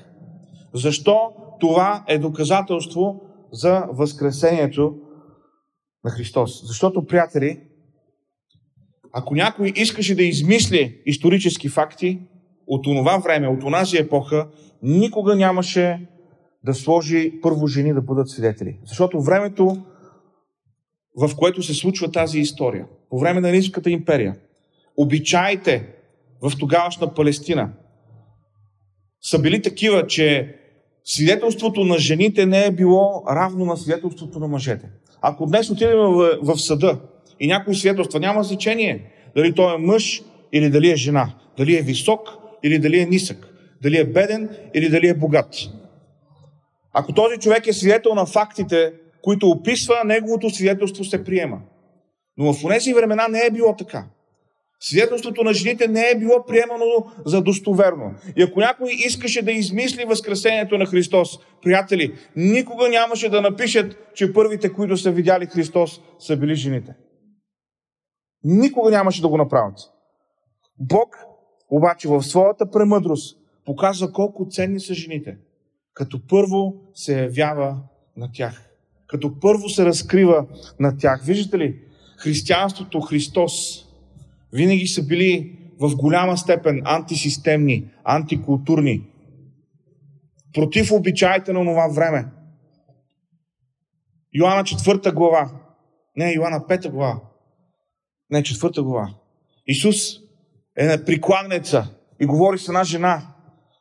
Защо 0.75 1.33
това 1.61 2.05
е 2.09 2.19
доказателство 2.19 3.21
за 3.53 3.87
възкресението 3.93 4.97
на 6.05 6.11
Христос? 6.11 6.67
Защото, 6.67 7.07
приятели, 7.07 7.61
ако 9.13 9.35
някой 9.35 9.73
искаше 9.77 10.15
да 10.15 10.23
измисли 10.23 11.03
исторически 11.07 11.69
факти 11.69 12.21
от 12.67 12.87
онова 12.87 13.19
време, 13.19 13.49
от 13.49 13.63
онази 13.63 13.97
епоха, 13.97 14.49
никога 14.83 15.37
нямаше 15.37 16.09
да 16.65 16.75
сложи 16.75 17.41
първо 17.43 17.67
жени 17.67 17.95
да 17.95 18.01
бъдат 18.01 18.29
свидетели. 18.29 18.79
Защото 18.85 19.21
времето, 19.21 19.85
в 21.17 21.37
което 21.37 21.63
се 21.63 21.75
случва 21.75 22.13
тази 22.13 22.39
история, 22.39 22.87
по 23.11 23.19
време 23.19 23.41
на 23.41 23.53
Римската 23.53 23.91
империя, 23.91 24.37
обичаите 24.97 25.89
в 26.43 26.53
тогавашна 26.59 27.15
Палестина 27.15 27.71
са 29.21 29.39
били 29.39 29.63
такива, 29.63 30.07
че 30.07 30.57
свидетелството 31.05 31.85
на 31.85 31.99
жените 31.99 32.47
не 32.47 32.65
е 32.65 32.71
било 32.71 33.25
равно 33.31 33.65
на 33.65 33.77
свидетелството 33.77 34.39
на 34.39 34.49
мъжете. 34.49 34.89
Ако 35.21 35.47
днес 35.47 35.71
отидем 35.71 35.99
в, 35.99 36.39
в 36.43 36.59
съда 36.59 36.99
и 37.41 37.47
някой 37.47 37.75
свидетелства, 37.75 38.21
няма 38.21 38.43
значение 38.43 39.13
дали 39.37 39.55
той 39.55 39.75
е 39.75 39.79
мъж 39.79 40.23
или 40.53 40.71
дали 40.71 40.91
е 40.91 40.97
жена, 40.97 41.35
дали 41.59 41.77
е 41.77 41.83
висок 41.83 42.21
или 42.63 42.79
дали 42.79 42.99
е 42.99 43.07
нисък, 43.07 43.49
дали 43.83 43.99
е 43.99 44.05
беден 44.05 44.49
или 44.75 44.89
дали 44.89 45.09
е 45.09 45.15
богат. 45.15 45.55
Ако 46.93 47.13
този 47.13 47.39
човек 47.39 47.67
е 47.67 47.73
свидетел 47.73 48.15
на 48.15 48.27
фактите, 48.27 48.93
които 49.23 49.51
описва, 49.51 49.95
неговото 50.05 50.51
свидетелство 50.51 51.05
се 51.05 51.25
приема. 51.25 51.61
Но 52.37 52.53
в 52.53 52.69
тези 52.69 52.95
времена 52.95 53.29
не 53.29 53.47
е 53.47 53.51
било 53.51 53.77
така. 53.77 54.07
Свидетелството 54.81 55.43
на 55.43 55.53
жените 55.53 55.89
не 55.89 56.11
е 56.11 56.19
било 56.19 56.45
приемано 56.47 57.13
за 57.27 57.43
достоверно. 57.43 58.15
И 58.37 58.43
ако 58.43 58.61
някой 58.61 58.91
искаше 58.93 59.43
да 59.43 59.53
измисли 59.53 60.05
възкресението 60.05 60.79
на 60.79 60.87
Христос, 60.87 61.39
приятели, 61.63 62.19
никога 62.37 62.89
нямаше 62.89 63.29
да 63.29 63.41
напишат, 63.41 64.15
че 64.15 64.33
първите, 64.33 64.73
които 64.73 64.97
са 64.97 65.11
видяли 65.11 65.47
Христос, 65.47 66.01
са 66.19 66.37
били 66.37 66.55
жените. 66.55 66.95
Никога 68.45 68.91
нямаше 68.91 69.21
да 69.23 69.29
го 69.29 69.37
направят. 69.37 69.79
Бог 70.79 71.17
обаче 71.71 72.09
в 72.09 72.23
своята 72.23 72.71
премъдрост 72.71 73.39
показва 73.67 74.13
колко 74.13 74.47
ценни 74.51 74.81
са 74.81 74.95
жените– 74.95 75.37
като 75.95 76.27
първо 76.27 76.75
се 76.95 77.23
явява 77.23 77.79
на 78.17 78.33
тях. 78.33 78.71
Като 79.07 79.41
първо 79.41 79.69
се 79.69 79.85
разкрива 79.85 80.47
на 80.81 80.99
тях. 80.99 81.25
Виждате 81.25 81.59
ли, 81.59 81.79
християнството, 82.19 83.01
Христос, 83.01 83.85
винаги 84.53 84.87
са 84.87 85.07
били 85.07 85.59
в 85.81 85.97
голяма 85.97 86.37
степен 86.37 86.83
антисистемни, 86.85 87.91
антикултурни, 88.05 89.03
против 90.55 90.93
обичаите 90.93 91.53
на 91.53 91.61
това 91.61 91.89
време. 91.89 92.27
Йоанна 94.35 94.65
4 94.65 95.15
глава. 95.15 95.51
Не, 96.17 96.33
Йоанна 96.33 96.61
5 96.61 96.91
глава. 96.91 97.21
Не, 98.31 98.43
4 98.43 98.83
глава. 98.83 99.15
Исус 99.67 99.97
е 100.77 100.85
на 100.85 101.05
прикладнеца 101.05 101.95
и 102.21 102.27
говори 102.27 102.59
с 102.59 102.69
една 102.69 102.85
жена. 102.85 103.30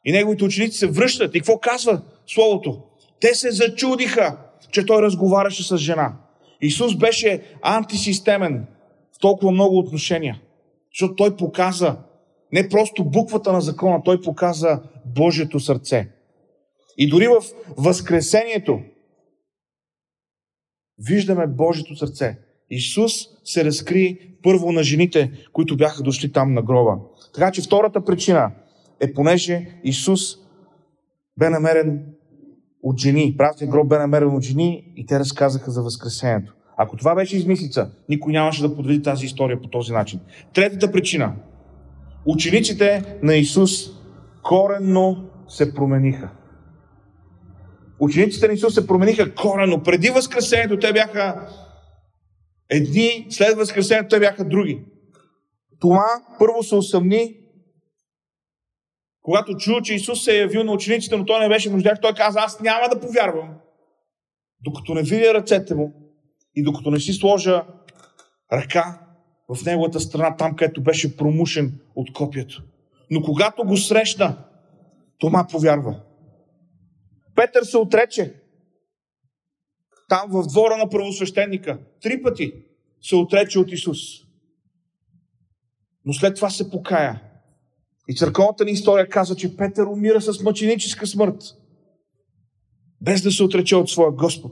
И 0.06 0.12
неговите 0.12 0.44
ученици 0.44 0.78
се 0.78 0.88
връщат. 0.88 1.36
И 1.36 1.40
какво 1.40 1.60
казва 1.60 2.02
Словото? 2.28 2.82
Те 3.20 3.36
се 3.36 3.52
зачудиха, 3.52 4.38
че 4.72 4.86
той 4.86 5.02
разговаряше 5.02 5.64
с 5.64 5.78
жена. 5.78 6.14
Исус 6.62 6.96
беше 6.96 7.44
антисистемен 7.62 8.66
в 9.16 9.20
толкова 9.20 9.52
много 9.52 9.78
отношения. 9.78 10.42
Защото 10.94 11.16
той 11.16 11.38
показа 11.38 11.98
не 12.52 12.70
просто 12.70 13.04
буквата 13.04 13.52
на 13.52 13.62
закона, 13.62 14.02
той 14.06 14.22
показа 14.22 14.82
Божието 15.06 15.60
сърце. 15.60 16.08
И 16.98 17.10
дори 17.10 17.28
в 17.28 17.44
Възкресението 17.78 18.80
виждаме 21.00 21.48
Божието 21.48 21.96
сърце. 21.96 22.38
Исус 22.70 23.14
се 23.44 23.66
разкри 23.66 24.36
първо 24.44 24.72
на 24.72 24.84
жените, 24.84 25.32
които 25.54 25.78
бяха 25.78 26.04
дошли 26.04 26.32
там 26.32 26.54
на 26.54 26.62
гроба. 26.62 26.98
Така 27.34 27.52
че 27.52 27.62
втората 27.62 28.06
причина 28.06 28.52
е 29.02 29.14
понеже 29.14 29.80
Исус 29.84 30.22
бе 31.38 31.50
намерен 31.50 32.06
от 32.84 33.00
жени. 33.00 33.36
Празният 33.38 33.72
гроб 33.72 33.88
бе 33.88 33.98
намерен 33.98 34.36
от 34.36 34.44
жени 34.44 34.94
и 34.96 35.06
те 35.06 35.20
разказаха 35.20 35.72
за 35.72 35.84
Възкресението. 35.84 36.54
Ако 36.78 36.98
това 36.98 37.16
беше 37.16 37.38
измислица, 37.38 37.92
никой 38.10 38.34
нямаше 38.34 38.62
да 38.62 38.76
подреди 38.76 39.04
тази 39.04 39.26
история 39.26 39.62
по 39.62 39.68
този 39.68 39.92
начин. 39.92 40.20
Третата 40.54 40.92
причина. 40.92 41.36
Учениците 42.26 43.20
на 43.24 43.36
Исус 43.36 43.72
коренно 44.44 45.30
се 45.48 45.74
промениха. 45.74 46.30
Учениците 48.00 48.48
на 48.48 48.54
Исус 48.54 48.74
се 48.74 48.88
промениха 48.88 49.36
коренно. 49.36 49.84
Преди 49.84 50.10
Възкресението 50.10 50.80
те 50.80 50.94
бяха 50.94 51.50
едни, 52.70 53.28
след 53.30 53.58
Възкресението 53.58 54.16
те 54.16 54.20
бяха 54.20 54.46
други. 54.46 54.86
Това 55.80 56.06
първо 56.40 56.64
се 56.64 56.76
усъмни, 56.76 57.36
когато 59.30 59.58
чу, 59.58 59.82
че 59.82 59.94
Исус 59.94 60.24
се 60.24 60.36
е 60.36 60.40
явил 60.40 60.64
на 60.64 60.72
учениците, 60.72 61.18
но 61.18 61.26
той 61.26 61.40
не 61.40 61.50
беше 61.50 61.70
нуждях, 61.70 62.02
той 62.02 62.14
каза, 62.14 62.40
аз 62.40 62.60
няма 62.60 62.90
да 62.90 63.00
повярвам, 63.00 63.50
докато 64.62 64.94
не 64.94 65.04
видя 65.04 65.34
ръцете 65.34 65.76
му 65.76 65.94
и 66.56 66.64
докато 66.64 66.92
не 66.92 67.00
си 67.00 67.14
сложа 67.14 67.64
ръка 68.54 69.02
в 69.50 69.66
неговата 69.66 70.00
страна, 70.00 70.36
там 70.38 70.56
където 70.56 70.84
беше 70.84 71.18
промушен 71.18 71.80
от 71.96 72.14
копието. 72.14 72.64
Но 73.12 73.22
когато 73.22 73.64
го 73.64 73.78
срещна, 73.78 74.38
Тома 75.20 75.48
повярва. 75.52 76.02
Петър 77.36 77.64
се 77.64 77.78
отрече. 77.78 78.34
Там 80.08 80.30
в 80.30 80.48
двора 80.48 80.78
на 80.78 80.90
правосвещеника. 80.90 81.80
Три 82.02 82.22
пъти 82.22 82.54
се 83.02 83.16
отрече 83.16 83.60
от 83.60 83.72
Исус. 83.72 84.00
Но 86.06 86.14
след 86.14 86.36
това 86.36 86.50
се 86.50 86.72
покая. 86.72 87.29
И 88.10 88.16
църковната 88.16 88.66
ни 88.66 88.72
история 88.72 89.10
казва, 89.10 89.36
че 89.36 89.58
Петър 89.58 89.84
умира 89.84 90.22
с 90.22 90.44
мъченическа 90.44 91.08
смърт. 91.08 91.36
Без 93.02 93.22
да 93.22 93.32
се 93.32 93.44
отрече 93.44 93.76
от 93.76 93.90
своя 93.90 94.12
Господ. 94.12 94.52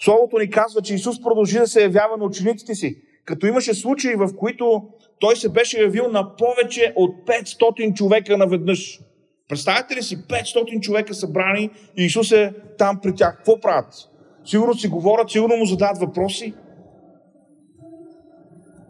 Словото 0.00 0.38
ни 0.38 0.50
казва, 0.50 0.82
че 0.82 0.94
Исус 0.94 1.22
продължи 1.22 1.58
да 1.58 1.66
се 1.66 1.82
явява 1.82 2.16
на 2.16 2.24
учениците 2.24 2.74
си, 2.74 2.96
като 3.24 3.46
имаше 3.46 3.74
случаи, 3.74 4.14
в 4.14 4.36
които 4.36 4.82
той 5.20 5.36
се 5.36 5.48
беше 5.48 5.80
явил 5.80 6.08
на 6.08 6.36
повече 6.36 6.92
от 6.96 7.26
500 7.26 7.94
човека 7.94 8.38
наведнъж. 8.38 9.00
Представете 9.48 9.96
ли 9.96 10.02
си 10.02 10.18
500 10.18 10.80
човека 10.80 11.14
събрани 11.14 11.70
и 11.96 12.04
Исус 12.04 12.32
е 12.32 12.54
там 12.78 13.00
при 13.02 13.14
тях. 13.14 13.36
Какво 13.36 13.60
правят? 13.60 13.94
Сигурно 14.44 14.74
си 14.74 14.88
говорят, 14.88 15.30
сигурно 15.30 15.56
му 15.56 15.66
задават 15.66 15.98
въпроси. 15.98 16.54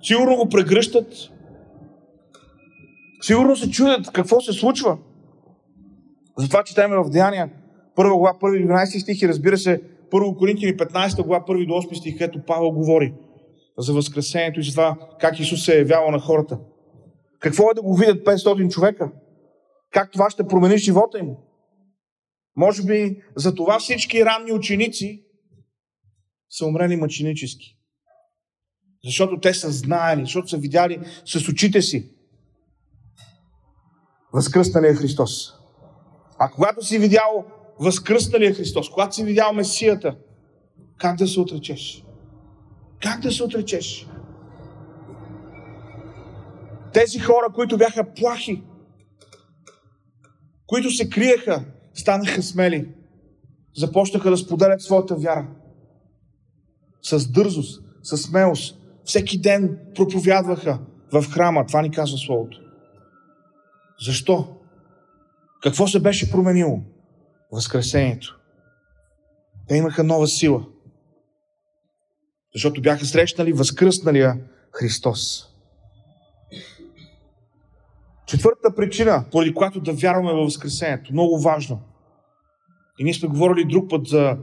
Сигурно 0.02 0.36
го 0.36 0.48
прегръщат. 0.48 1.37
Сигурно 3.28 3.56
се 3.56 3.70
чудят 3.70 4.12
какво 4.12 4.40
се 4.40 4.52
случва. 4.52 4.98
Затова 6.38 6.64
четеме 6.64 6.96
в 6.96 7.10
Деяния, 7.10 7.50
първа 7.94 8.16
глава, 8.16 8.38
първи 8.40 8.66
12 8.66 9.02
стих 9.02 9.22
и 9.22 9.28
разбира 9.28 9.58
се, 9.58 9.82
първо 10.10 10.36
Коринтини 10.36 10.76
15 10.76 11.22
глава, 11.22 11.44
първи 11.44 11.66
до 11.66 11.72
8 11.72 11.94
стих, 11.94 12.18
където 12.18 12.44
Павел 12.46 12.70
говори 12.70 13.14
за 13.78 13.92
Възкресението 13.92 14.60
и 14.60 14.62
за 14.62 14.70
това 14.70 14.96
как 15.20 15.40
Исус 15.40 15.64
се 15.64 15.74
е 15.74 15.78
явявал 15.78 16.10
на 16.10 16.18
хората. 16.18 16.58
Какво 17.38 17.70
е 17.70 17.74
да 17.74 17.82
го 17.82 17.96
видят 17.96 18.26
500 18.26 18.70
човека? 18.70 19.10
Как 19.90 20.12
това 20.12 20.30
ще 20.30 20.46
промени 20.46 20.78
живота 20.78 21.18
им? 21.18 21.28
Може 22.56 22.82
би 22.82 23.22
за 23.36 23.54
това 23.54 23.78
всички 23.78 24.24
ранни 24.24 24.52
ученици 24.52 25.22
са 26.50 26.66
умрели 26.66 26.96
мъченически. 26.96 27.76
Защото 29.04 29.40
те 29.40 29.54
са 29.54 29.70
знаели, 29.70 30.20
защото 30.20 30.48
са 30.48 30.56
видяли 30.56 31.00
с 31.24 31.48
очите 31.48 31.82
си 31.82 32.17
възкръсналия 34.32 34.94
Христос. 34.94 35.54
А 36.38 36.50
когато 36.50 36.86
си 36.86 36.98
видял 36.98 37.44
възкръсналия 37.80 38.54
Христос, 38.54 38.90
когато 38.90 39.14
си 39.14 39.24
видял 39.24 39.52
Месията, 39.52 40.16
как 40.98 41.16
да 41.16 41.28
се 41.28 41.40
отречеш? 41.40 42.04
Как 43.02 43.20
да 43.20 43.32
се 43.32 43.44
отречеш? 43.44 44.08
Тези 46.92 47.18
хора, 47.18 47.46
които 47.54 47.78
бяха 47.78 48.14
плахи, 48.14 48.62
които 50.66 50.90
се 50.90 51.10
криеха, 51.10 51.64
станаха 51.94 52.42
смели. 52.42 52.88
Започнаха 53.76 54.30
да 54.30 54.36
споделят 54.36 54.82
своята 54.82 55.16
вяра. 55.16 55.46
С 57.02 57.30
дързост, 57.30 57.82
с 58.02 58.18
смелост. 58.18 58.78
Всеки 59.04 59.40
ден 59.40 59.78
проповядваха 59.94 60.78
в 61.12 61.24
храма. 61.30 61.66
Това 61.66 61.82
ни 61.82 61.90
казва 61.90 62.18
Словото. 62.18 62.67
Защо? 64.06 64.56
Какво 65.62 65.86
се 65.86 66.00
беше 66.00 66.30
променило? 66.30 66.80
Възкресението. 67.52 68.38
Те 69.68 69.76
имаха 69.76 70.04
нова 70.04 70.26
сила. 70.26 70.66
Защото 72.54 72.82
бяха 72.82 73.06
срещнали 73.06 73.52
възкръсналия 73.52 74.40
Христос. 74.72 75.48
Четвъртата 78.26 78.74
причина, 78.76 79.24
поради 79.32 79.54
която 79.54 79.80
да 79.80 79.92
вярваме 79.92 80.32
във 80.32 80.44
Възкресението, 80.44 81.12
много 81.12 81.40
важно. 81.40 81.80
И 82.98 83.04
ние 83.04 83.14
сме 83.14 83.28
говорили 83.28 83.64
друг 83.64 83.90
път 83.90 84.06
за 84.06 84.36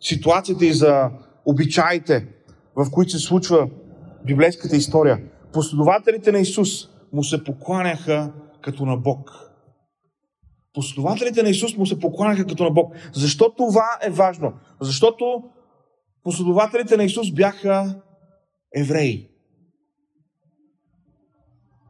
ситуацията 0.00 0.66
и 0.66 0.72
за 0.72 1.10
обичаите, 1.46 2.26
в 2.76 2.90
които 2.90 3.10
се 3.10 3.18
случва 3.18 3.68
библейската 4.26 4.76
история. 4.76 5.22
Последователите 5.52 6.32
на 6.32 6.38
Исус 6.38 6.88
му 7.12 7.24
се 7.24 7.44
покланяха 7.44 8.32
като 8.62 8.84
на 8.86 8.96
Бог. 8.96 9.52
Последователите 10.74 11.42
на 11.42 11.48
Исус 11.48 11.76
му 11.76 11.86
се 11.86 12.00
покланяха 12.00 12.46
като 12.46 12.64
на 12.64 12.70
Бог. 12.70 12.94
Защо 13.12 13.54
това 13.54 13.98
е 14.02 14.10
важно? 14.10 14.52
Защото 14.80 15.42
последователите 16.24 16.96
на 16.96 17.04
Исус 17.04 17.32
бяха 17.32 18.00
евреи. 18.76 19.28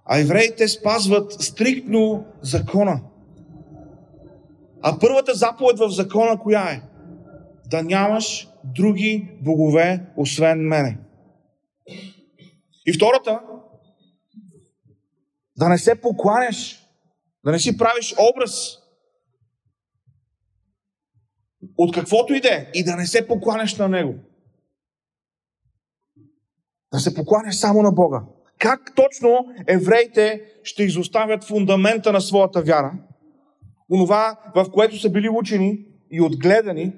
А 0.04 0.18
евреите 0.18 0.68
спазват 0.68 1.32
стриктно 1.32 2.24
закона. 2.42 3.00
А 4.82 4.98
първата 4.98 5.34
заповед 5.34 5.78
в 5.78 5.88
закона 5.88 6.38
коя 6.38 6.70
е? 6.70 6.82
Да 7.70 7.82
нямаш 7.82 8.48
други 8.64 9.28
богове, 9.42 10.06
освен 10.16 10.58
мене. 10.58 10.98
И 12.86 12.92
втората, 12.92 13.40
да 15.62 15.68
не 15.68 15.78
се 15.78 16.00
покланяш, 16.00 16.86
да 17.44 17.52
не 17.52 17.58
си 17.58 17.78
правиш 17.78 18.14
образ 18.32 18.78
от 21.78 21.94
каквото 21.94 22.34
иде 22.34 22.70
и 22.74 22.84
да 22.84 22.96
не 22.96 23.06
се 23.06 23.28
покланяш 23.28 23.76
на 23.76 23.88
него. 23.88 24.14
Да 26.92 26.98
се 26.98 27.14
покланяш 27.14 27.56
само 27.56 27.82
на 27.82 27.92
Бога. 27.92 28.22
Как 28.58 28.94
точно 28.96 29.54
евреите 29.68 30.44
ще 30.64 30.82
изоставят 30.82 31.44
фундамента 31.44 32.12
на 32.12 32.20
своята 32.20 32.62
вяра, 32.62 32.92
онова, 33.90 34.40
в 34.54 34.70
което 34.72 34.98
са 34.98 35.10
били 35.10 35.28
учени 35.28 35.86
и 36.10 36.20
отгледани, 36.20 36.92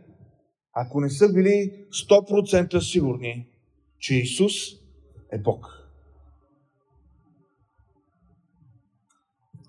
ако 0.72 1.00
не 1.00 1.10
са 1.10 1.32
били 1.32 1.86
100% 2.10 2.78
сигурни, 2.78 3.46
че 3.98 4.14
Исус 4.14 4.54
е 5.32 5.38
Бог. 5.38 5.73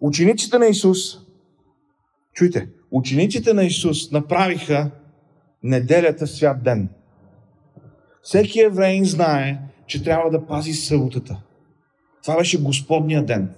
Учениците 0.05 0.57
на 0.57 0.67
Исус, 0.67 1.19
чуйте, 2.33 2.67
учениците 2.91 3.53
на 3.53 3.63
Исус 3.63 4.11
направиха 4.11 4.91
неделята 5.63 6.27
свят 6.27 6.63
ден. 6.63 6.89
Всеки 8.21 8.61
евреин 8.61 9.05
знае, 9.05 9.59
че 9.87 10.03
трябва 10.03 10.29
да 10.29 10.45
пази 10.45 10.73
съботата. 10.73 11.41
Това 12.23 12.37
беше 12.37 12.63
Господния 12.63 13.25
ден. 13.25 13.55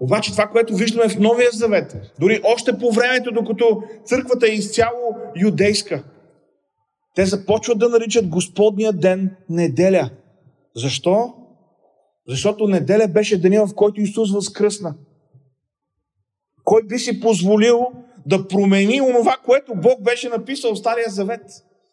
Обаче 0.00 0.32
това, 0.32 0.46
което 0.46 0.76
виждаме 0.76 1.08
в 1.08 1.18
Новия 1.18 1.50
Завет, 1.52 2.12
дори 2.20 2.40
още 2.44 2.78
по 2.78 2.92
времето, 2.92 3.32
докато 3.32 3.82
църквата 4.04 4.46
е 4.46 4.54
изцяло 4.54 5.16
юдейска, 5.36 6.04
те 7.14 7.26
започват 7.26 7.78
да 7.78 7.88
наричат 7.88 8.28
Господния 8.28 8.92
ден 8.92 9.36
неделя. 9.48 10.10
Защо? 10.76 11.34
Защото 12.28 12.68
неделя 12.68 13.08
беше 13.08 13.40
деня, 13.40 13.66
в 13.66 13.74
който 13.74 14.00
Исус 14.00 14.32
възкръсна. 14.32 14.94
Кой 16.66 16.82
би 16.82 16.98
си 16.98 17.20
позволил 17.20 17.86
да 18.26 18.48
промени 18.48 19.00
онова, 19.00 19.36
което 19.44 19.74
Бог 19.74 20.02
беше 20.02 20.28
написал 20.28 20.74
в 20.74 20.78
Стария 20.78 21.10
Завет? 21.10 21.42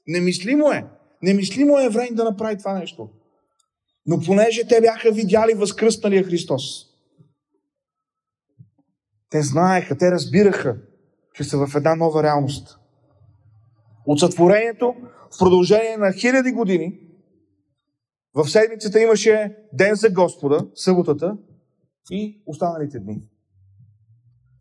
Немислимо 0.08 0.72
е. 0.72 0.86
Немислимо 1.22 1.80
е 1.80 1.86
евреин 1.86 2.16
да 2.16 2.24
направи 2.24 2.58
това 2.58 2.74
нещо. 2.74 3.10
Но 4.06 4.20
понеже 4.20 4.68
те 4.68 4.82
бяха 4.82 5.12
видяли 5.12 5.54
възкръсналия 5.54 6.24
Христос, 6.24 6.64
те 9.30 9.42
знаеха, 9.42 9.98
те 9.98 10.12
разбираха, 10.12 10.78
че 11.34 11.44
са 11.44 11.58
в 11.58 11.76
една 11.76 11.96
нова 11.96 12.24
реалност. 12.24 12.80
От 14.06 14.20
сътворението 14.20 14.96
в 15.36 15.40
продължение 15.40 15.98
на 15.98 16.14
хиляди 16.14 16.52
години 16.52 17.00
в 18.34 18.50
седмицата 18.50 19.02
имаше 19.02 19.56
ден 19.74 19.96
за 19.96 20.10
Господа, 20.10 20.68
съботата 20.76 21.38
и 22.12 22.44
останалите 22.46 23.00
дни. 23.00 23.22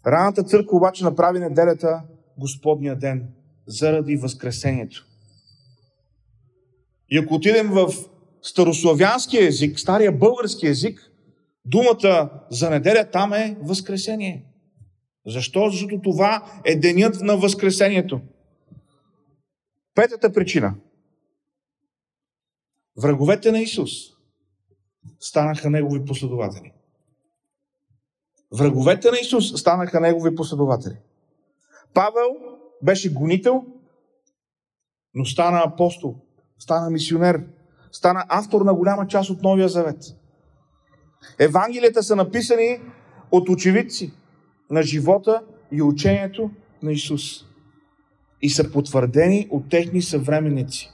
Раната 0.07 0.43
църква 0.43 0.77
обаче 0.77 1.05
направи 1.05 1.39
неделята 1.39 2.03
Господния 2.39 2.97
ден 2.99 3.29
заради 3.67 4.17
Възкресението. 4.17 5.07
И 7.11 7.19
ако 7.19 7.35
отидем 7.35 7.71
в 7.71 7.95
старославянския 8.43 9.47
език, 9.47 9.81
стария 9.81 10.13
български 10.13 10.67
език, 10.67 11.11
думата 11.65 12.31
за 12.51 12.71
неделя 12.71 13.11
там 13.13 13.33
е 13.33 13.57
възкресение. 13.61 14.45
Защо? 15.27 15.71
Защото 15.71 16.01
това 16.01 16.61
е 16.65 16.77
денят 16.77 17.21
на 17.21 17.37
възкресението. 17.37 18.21
Петата 19.95 20.33
причина. 20.33 20.75
Враговете 23.03 23.53
на 23.53 23.61
Исус 23.61 23.91
станаха 25.21 25.71
негови 25.71 26.05
последователи. 26.05 26.73
Враговете 28.59 29.11
на 29.11 29.19
Исус 29.19 29.61
станаха 29.61 30.01
негови 30.01 30.35
последователи. 30.35 30.97
Павел 31.95 32.37
беше 32.83 33.15
гонител, 33.15 33.65
но 35.15 35.25
стана 35.25 35.63
апостол, 35.67 36.15
стана 36.59 36.91
мисионер, 36.91 37.45
стана 37.93 38.25
автор 38.29 38.61
на 38.61 38.75
голяма 38.75 39.07
част 39.07 39.31
от 39.31 39.43
Новия 39.43 39.69
Завет. 39.69 40.05
Евангелията 41.39 42.03
са 42.03 42.17
написани 42.17 42.81
от 43.31 43.49
очевидци 43.49 44.13
на 44.71 44.83
живота 44.83 45.43
и 45.73 45.83
учението 45.83 46.51
на 46.83 46.93
Исус 46.93 47.23
и 48.43 48.51
са 48.51 48.73
потвърдени 48.73 49.49
от 49.51 49.69
техни 49.69 50.03
съвременници. 50.03 50.91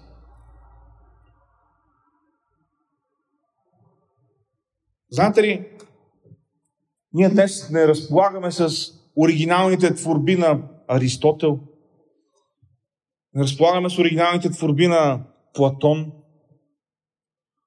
Знаете 5.10 5.42
ли, 5.42 5.77
ние 7.18 7.28
днес 7.28 7.70
не 7.70 7.88
разполагаме 7.88 8.50
с 8.50 8.68
оригиналните 9.16 9.94
творби 9.94 10.36
на 10.36 10.62
Аристотел, 10.88 11.60
не 13.34 13.42
разполагаме 13.42 13.90
с 13.90 13.98
оригиналните 13.98 14.50
творби 14.50 14.86
на 14.86 15.24
Платон. 15.54 16.12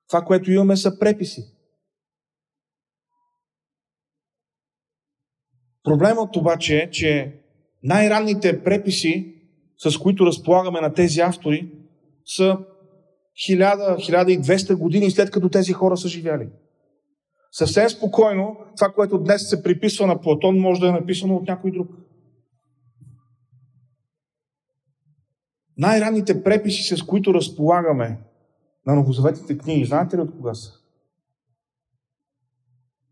Това, 0.07 0.21
което 0.21 0.51
имаме, 0.51 0.77
са 0.77 0.99
преписи. 0.99 1.41
Проблемът 5.83 6.35
обаче 6.35 6.77
е, 6.77 6.91
че 6.91 7.39
най-ранните 7.83 8.63
преписи, 8.63 9.35
с 9.77 9.97
които 9.97 10.25
разполагаме 10.25 10.81
на 10.81 10.93
тези 10.93 11.19
автори, 11.19 11.71
са 12.25 12.57
1000-1200 13.49 14.75
години 14.75 15.11
след 15.11 15.31
като 15.31 15.49
тези 15.49 15.73
хора 15.73 15.97
са 15.97 16.07
живяли. 16.07 16.49
Съвсем 17.51 17.89
спокойно, 17.89 18.57
това, 18.77 18.93
което 18.93 19.17
днес 19.17 19.49
се 19.49 19.63
приписва 19.63 20.07
на 20.07 20.21
Платон, 20.21 20.59
може 20.59 20.81
да 20.81 20.87
е 20.87 20.91
написано 20.91 21.35
от 21.35 21.47
някой 21.47 21.71
друг. 21.71 21.89
Най-ранните 25.77 26.43
преписи, 26.43 26.97
с 26.97 27.03
които 27.03 27.33
разполагаме 27.33 28.19
на 28.85 28.95
новозаветните 28.95 29.57
книги, 29.57 29.85
знаете 29.85 30.17
ли 30.17 30.21
от 30.21 30.31
кога 30.31 30.53
са? 30.53 30.71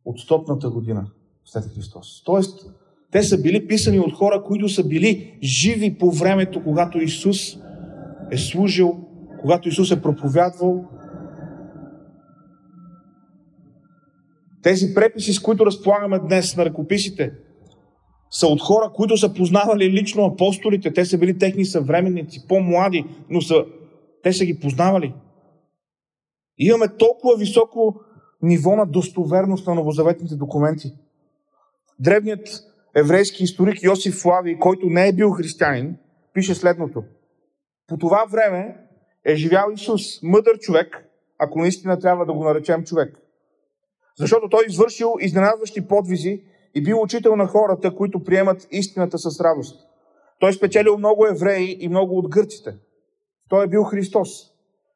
От 0.05 0.19
стотната 0.19 0.69
година 0.69 1.11
след 1.45 1.63
Христос. 1.63 2.23
Тоест, 2.25 2.69
те 3.11 3.23
са 3.23 3.41
били 3.41 3.67
писани 3.67 3.99
от 3.99 4.13
хора, 4.13 4.43
които 4.43 4.69
са 4.69 4.87
били 4.87 5.39
живи 5.43 5.97
по 5.97 6.11
времето, 6.11 6.63
когато 6.63 6.97
Исус 6.97 7.57
е 8.31 8.37
служил, 8.37 9.07
когато 9.41 9.69
Исус 9.69 9.91
е 9.91 10.01
проповядвал. 10.01 10.85
Тези 14.63 14.93
преписи, 14.93 15.33
с 15.33 15.39
които 15.39 15.65
разполагаме 15.65 16.19
днес 16.19 16.55
на 16.55 16.65
ръкописите, 16.65 17.31
са 18.31 18.47
от 18.47 18.61
хора, 18.61 18.91
които 18.93 19.17
са 19.17 19.33
познавали 19.33 19.91
лично 19.91 20.25
апостолите. 20.25 20.93
Те 20.93 21.05
са 21.05 21.17
били 21.17 21.37
техни 21.37 21.65
съвременници, 21.65 22.47
по-млади, 22.47 23.05
но 23.29 23.41
са, 23.41 23.65
те 24.23 24.33
са 24.33 24.45
ги 24.45 24.59
познавали. 24.59 25.13
И 26.57 26.65
имаме 26.65 26.97
толкова 26.97 27.37
високо 27.37 27.95
ниво 28.41 28.75
на 28.75 28.85
достоверност 28.85 29.67
на 29.67 29.75
новозаветните 29.75 30.35
документи. 30.35 30.93
Древният 31.99 32.49
еврейски 32.95 33.43
историк 33.43 33.83
Йосиф 33.83 34.21
Флави, 34.21 34.59
който 34.59 34.85
не 34.89 35.07
е 35.07 35.13
бил 35.13 35.31
християнин, 35.31 35.97
пише 36.33 36.55
следното. 36.55 37.03
По 37.87 37.97
това 37.97 38.25
време 38.31 38.75
е 39.25 39.35
живял 39.35 39.71
Исус, 39.73 40.01
мъдър 40.23 40.59
човек, 40.59 41.05
ако 41.37 41.59
наистина 41.59 41.99
трябва 41.99 42.25
да 42.25 42.33
го 42.33 42.43
наречем 42.43 42.83
човек. 42.83 43.19
Защото 44.19 44.49
той 44.49 44.65
извършил 44.67 45.13
изненадващи 45.19 45.87
подвизи 45.87 46.41
и 46.75 46.83
бил 46.83 47.01
учител 47.01 47.35
на 47.35 47.47
хората, 47.47 47.95
които 47.95 48.23
приемат 48.23 48.67
истината 48.71 49.17
с 49.17 49.41
радост. 49.41 49.87
Той 50.39 50.53
спечелил 50.53 50.97
много 50.97 51.25
евреи 51.25 51.77
и 51.79 51.87
много 51.87 52.17
от 52.17 52.29
гърците. 52.29 52.75
Той 53.49 53.65
е 53.65 53.67
бил 53.67 53.83
Христос. 53.83 54.29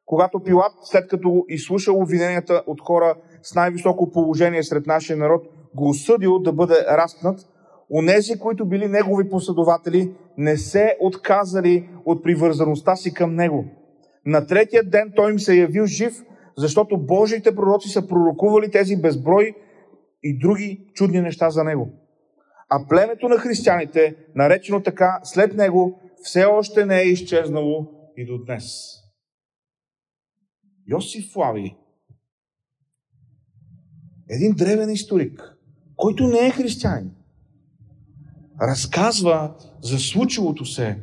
Когато 0.06 0.40
Пилат, 0.40 0.72
след 0.82 1.08
като 1.08 1.44
изслушал 1.48 1.98
обвиненията 1.98 2.62
от 2.66 2.80
хора 2.80 3.14
с 3.42 3.54
най-високо 3.54 4.10
положение 4.10 4.62
сред 4.62 4.86
нашия 4.86 5.16
народ, 5.16 5.46
го 5.74 5.88
осъдил 5.88 6.38
да 6.38 6.52
бъде 6.52 6.74
разпнат, 6.74 7.40
онези, 7.90 8.38
които 8.38 8.66
били 8.66 8.88
негови 8.88 9.30
последователи, 9.30 10.14
не 10.38 10.56
се 10.56 10.96
отказали 11.00 11.88
от 12.04 12.22
привързаността 12.22 12.96
си 12.96 13.14
към 13.14 13.34
него. 13.34 13.64
На 14.26 14.46
третия 14.46 14.84
ден 14.84 15.12
той 15.16 15.32
им 15.32 15.38
се 15.38 15.54
явил 15.54 15.86
жив, 15.86 16.22
защото 16.56 16.98
Божиите 16.98 17.54
пророци 17.54 17.88
са 17.88 18.06
пророкували 18.06 18.70
тези 18.70 18.96
безброй 18.96 19.54
и 20.22 20.38
други 20.38 20.86
чудни 20.94 21.20
неща 21.20 21.50
за 21.50 21.64
него. 21.64 21.92
А 22.68 22.88
племето 22.88 23.28
на 23.28 23.38
християните, 23.38 24.16
наречено 24.34 24.82
така 24.82 25.20
след 25.22 25.54
него, 25.54 26.00
все 26.22 26.44
още 26.44 26.86
не 26.86 27.00
е 27.00 27.08
изчезнало 27.08 27.90
и 28.16 28.26
до 28.26 28.44
днес. 28.44 28.64
Йосиф 30.90 31.32
Флави, 31.32 31.76
един 34.30 34.52
древен 34.52 34.90
историк, 34.90 35.56
който 35.96 36.26
не 36.26 36.46
е 36.46 36.50
християнин, 36.50 37.10
разказва 38.62 39.54
за 39.82 39.98
случилото 39.98 40.64
се 40.64 40.98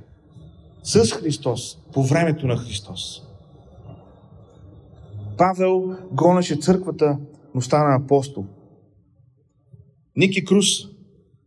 с 0.83 1.11
Христос 1.11 1.83
по 1.93 2.03
времето 2.03 2.47
на 2.47 2.57
Христос. 2.57 3.30
Павел 5.41 5.95
гонеше 6.11 6.55
църквата, 6.55 7.17
но 7.55 7.61
стана 7.61 7.95
апостол. 7.95 8.45
Ники 10.17 10.45
Крус, 10.45 10.67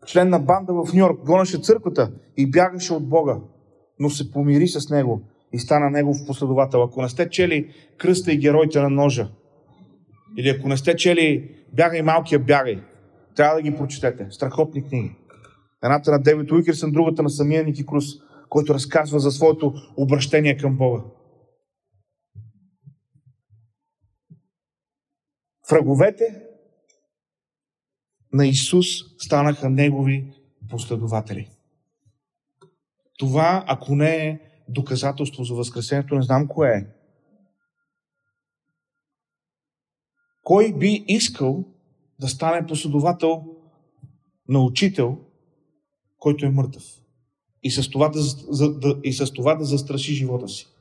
член 0.06 0.28
на 0.28 0.38
банда 0.38 0.72
в 0.72 0.92
Нью 0.94 0.98
Йорк, 0.98 1.24
гонеше 1.26 1.58
църквата 1.58 2.12
и 2.36 2.50
бягаше 2.50 2.92
от 2.92 3.08
Бога, 3.08 3.36
но 4.00 4.10
се 4.10 4.30
помири 4.30 4.68
с 4.68 4.90
него 4.90 5.22
и 5.52 5.58
стана 5.58 5.90
негов 5.90 6.16
последовател. 6.26 6.82
Ако 6.82 7.02
не 7.02 7.08
сте 7.08 7.30
чели 7.30 7.70
Кръста 7.98 8.32
и 8.32 8.38
героите 8.38 8.80
на 8.80 8.90
ножа, 8.90 9.28
или 10.38 10.48
ако 10.48 10.68
не 10.68 10.76
сте 10.76 10.96
чели 10.96 11.50
Бягай 11.72 12.02
малкия 12.02 12.38
бягай, 12.38 12.82
трябва 13.36 13.56
да 13.56 13.62
ги 13.62 13.76
прочетете. 13.76 14.26
Страхотни 14.30 14.88
книги. 14.88 15.16
Едната 15.84 16.10
на 16.10 16.18
Девит 16.18 16.52
Уикерсън, 16.52 16.92
другата 16.92 17.22
на 17.22 17.30
самия 17.30 17.64
Ники 17.64 17.86
Крус, 17.86 18.04
който 18.48 18.74
разказва 18.74 19.18
за 19.20 19.30
своето 19.30 19.74
обращение 19.96 20.56
към 20.56 20.76
Бога. 20.76 21.02
Враговете 25.70 26.42
на 28.32 28.46
Исус 28.46 28.86
станаха 29.18 29.70
негови 29.70 30.32
последователи. 30.70 31.50
Това, 33.18 33.64
ако 33.66 33.96
не 33.96 34.16
е 34.16 34.40
доказателство 34.68 35.44
за 35.44 35.54
Възкресението, 35.54 36.14
не 36.14 36.22
знам 36.22 36.48
кое 36.48 36.70
е. 36.70 36.86
Кой 40.42 40.72
би 40.72 41.04
искал 41.08 41.64
да 42.20 42.28
стане 42.28 42.66
последовател 42.66 43.44
на 44.48 44.64
учител, 44.64 45.18
който 46.18 46.46
е 46.46 46.50
мъртъв? 46.50 46.84
И 47.62 47.70
с 47.70 47.90
това 47.90 48.08
да, 48.08 48.20
да, 48.68 49.00
и 49.04 49.12
с 49.12 49.32
това 49.32 49.54
да 49.54 49.64
застраши 49.64 50.14
живота 50.14 50.48
си. 50.48 50.73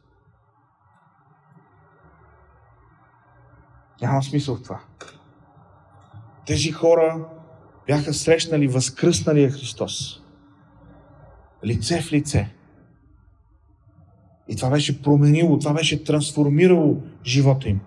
Няма 4.01 4.23
смисъл 4.23 4.55
в 4.55 4.63
това. 4.63 4.79
Тези 6.47 6.71
хора 6.71 7.25
бяха 7.87 8.13
срещнали 8.13 8.67
възкръсналия 8.67 9.51
Христос. 9.51 10.21
Лице 11.65 12.01
в 12.01 12.11
лице. 12.11 12.53
И 14.49 14.55
това 14.55 14.69
беше 14.69 15.01
променило, 15.01 15.59
това 15.59 15.73
беше 15.73 16.03
трансформирало 16.03 16.97
живота 17.25 17.69
им. 17.69 17.79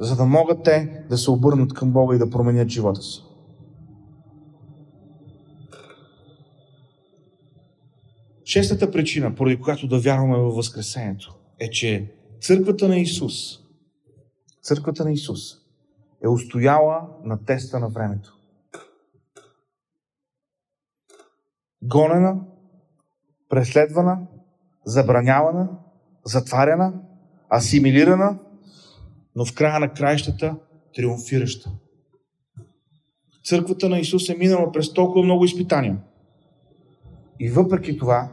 За 0.00 0.16
да 0.16 0.24
могат 0.24 0.62
те 0.62 1.04
да 1.10 1.18
се 1.18 1.30
обърнат 1.30 1.74
към 1.74 1.92
Бога 1.92 2.16
и 2.16 2.18
да 2.18 2.30
променят 2.30 2.68
живота 2.68 3.02
си. 3.02 3.22
Шестата 8.44 8.90
причина, 8.90 9.34
поради 9.34 9.60
която 9.60 9.88
да 9.88 9.98
вярваме 9.98 10.36
във 10.36 10.54
Възкресението, 10.54 11.34
е, 11.60 11.70
че 11.70 12.12
църквата 12.40 12.88
на 12.88 12.96
Исус, 12.96 13.63
църквата 14.64 15.04
на 15.04 15.12
Исус 15.12 15.40
е 16.24 16.28
устояла 16.28 17.08
на 17.24 17.44
теста 17.44 17.80
на 17.80 17.88
времето. 17.88 18.34
гонена, 21.84 22.40
преследвана, 23.48 24.18
забранявана, 24.84 25.68
затваряна, 26.24 26.92
асимилирана, 27.56 28.38
но 29.36 29.44
в 29.44 29.54
края 29.54 29.80
на 29.80 29.92
краищата 29.92 30.56
триумфираща. 30.94 31.70
Църквата 33.44 33.88
на 33.88 33.98
Исус 33.98 34.28
е 34.28 34.36
минала 34.36 34.72
през 34.72 34.92
толкова 34.92 35.24
много 35.24 35.44
изпитания. 35.44 35.98
И 37.40 37.50
въпреки 37.50 37.98
това 37.98 38.28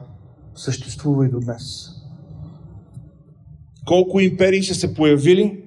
съществува 0.56 1.26
и 1.26 1.30
до 1.30 1.40
днес. 1.40 1.90
Колко 3.88 4.20
империи 4.20 4.64
са 4.64 4.76
се 4.76 4.96
появили 4.96 5.61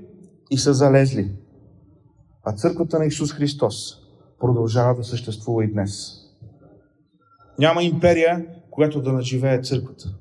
и 0.54 0.58
са 0.58 0.74
залезли. 0.74 1.32
А 2.44 2.52
църквата 2.52 2.98
на 2.98 3.06
Исус 3.06 3.32
Христос 3.32 3.98
продължава 4.40 4.94
да 4.94 5.04
съществува 5.04 5.64
и 5.64 5.72
днес. 5.72 6.12
Няма 7.58 7.82
империя, 7.82 8.46
която 8.70 9.02
да 9.02 9.12
наживее 9.12 9.62
църквата. 9.62 10.14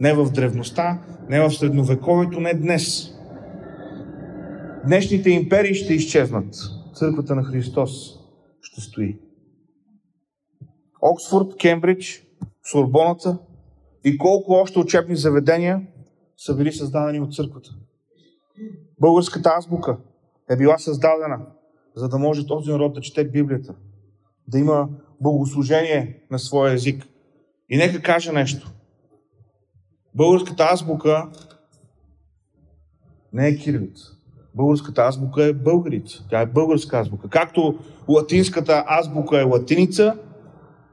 Не 0.00 0.14
в 0.14 0.30
древността, 0.30 1.02
не 1.28 1.40
в 1.40 1.50
средновековието, 1.50 2.40
не 2.40 2.54
днес. 2.54 3.14
Днешните 4.86 5.30
империи 5.30 5.74
ще 5.74 5.94
изчезнат. 5.94 6.54
Църквата 6.94 7.34
на 7.34 7.44
Христос 7.44 7.90
ще 8.60 8.80
стои. 8.80 9.18
Оксфорд, 11.02 11.56
Кембридж, 11.60 12.26
Сорбоната 12.72 13.38
и 14.04 14.18
колко 14.18 14.52
още 14.52 14.78
учебни 14.78 15.16
заведения 15.16 15.86
са 16.36 16.56
били 16.56 16.72
създадени 16.72 17.20
от 17.20 17.34
църквата. 17.34 17.70
Българската 19.02 19.54
азбука 19.58 19.96
е 20.50 20.56
била 20.56 20.78
създадена, 20.78 21.38
за 21.96 22.08
да 22.08 22.18
може 22.18 22.46
този 22.46 22.70
народ 22.70 22.94
да 22.94 23.00
чете 23.00 23.24
Библията, 23.24 23.74
да 24.48 24.58
има 24.58 24.88
богослужение 25.20 26.22
на 26.30 26.38
своя 26.38 26.72
език. 26.72 27.06
И 27.70 27.76
нека 27.76 28.02
кажа 28.02 28.32
нещо. 28.32 28.72
Българската 30.14 30.64
азбука 30.72 31.28
не 33.32 33.48
е 33.48 33.56
кирилица. 33.56 34.06
Българската 34.54 35.02
азбука 35.02 35.44
е 35.44 35.52
българица. 35.52 36.24
Тя 36.30 36.40
е 36.40 36.46
българска 36.46 36.98
азбука. 36.98 37.28
Както 37.28 37.78
латинската 38.08 38.84
азбука 38.86 39.40
е 39.40 39.44
латиница, 39.44 40.16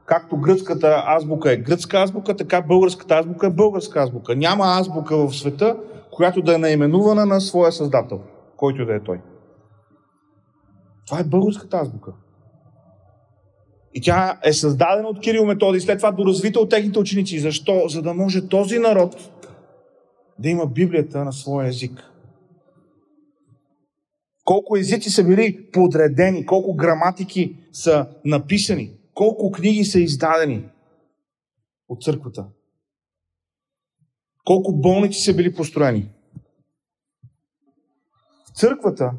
както 0.06 0.36
гръцката 0.36 1.02
азбука 1.06 1.52
е 1.52 1.56
гръцка 1.56 1.98
азбука, 1.98 2.36
така 2.36 2.62
българската 2.62 3.14
азбука 3.14 3.46
е 3.46 3.50
българска 3.50 4.00
азбука. 4.00 4.36
Няма 4.36 4.64
азбука 4.64 5.16
в 5.16 5.36
света, 5.36 5.76
която 6.20 6.42
да 6.42 6.54
е 6.54 6.58
наименувана 6.58 7.26
на 7.26 7.40
своя 7.40 7.72
създател, 7.72 8.20
който 8.56 8.86
да 8.86 8.94
е 8.94 9.02
той. 9.02 9.20
Това 11.06 11.20
е 11.20 11.24
българската 11.24 11.76
азбука. 11.76 12.12
И 13.94 14.00
тя 14.00 14.38
е 14.44 14.52
създадена 14.52 15.08
от 15.08 15.20
Кирил 15.20 15.46
Методи, 15.46 15.80
след 15.80 15.98
това 15.98 16.10
доразвита 16.10 16.60
от 16.60 16.70
техните 16.70 16.98
ученици. 16.98 17.38
Защо? 17.38 17.88
За 17.88 18.02
да 18.02 18.14
може 18.14 18.48
този 18.48 18.78
народ 18.78 19.16
да 20.38 20.48
има 20.48 20.66
Библията 20.66 21.24
на 21.24 21.32
своя 21.32 21.68
език. 21.68 22.04
Колко 24.44 24.76
езици 24.76 25.10
са 25.10 25.24
били 25.24 25.70
подредени, 25.72 26.46
колко 26.46 26.76
граматики 26.76 27.56
са 27.72 28.06
написани, 28.24 28.90
колко 29.14 29.50
книги 29.50 29.84
са 29.84 30.00
издадени 30.00 30.68
от 31.88 32.02
църквата. 32.02 32.46
Колко 34.44 34.72
болници 34.72 35.20
са 35.20 35.34
били 35.34 35.54
построени. 35.54 36.10
Църквата 38.54 39.12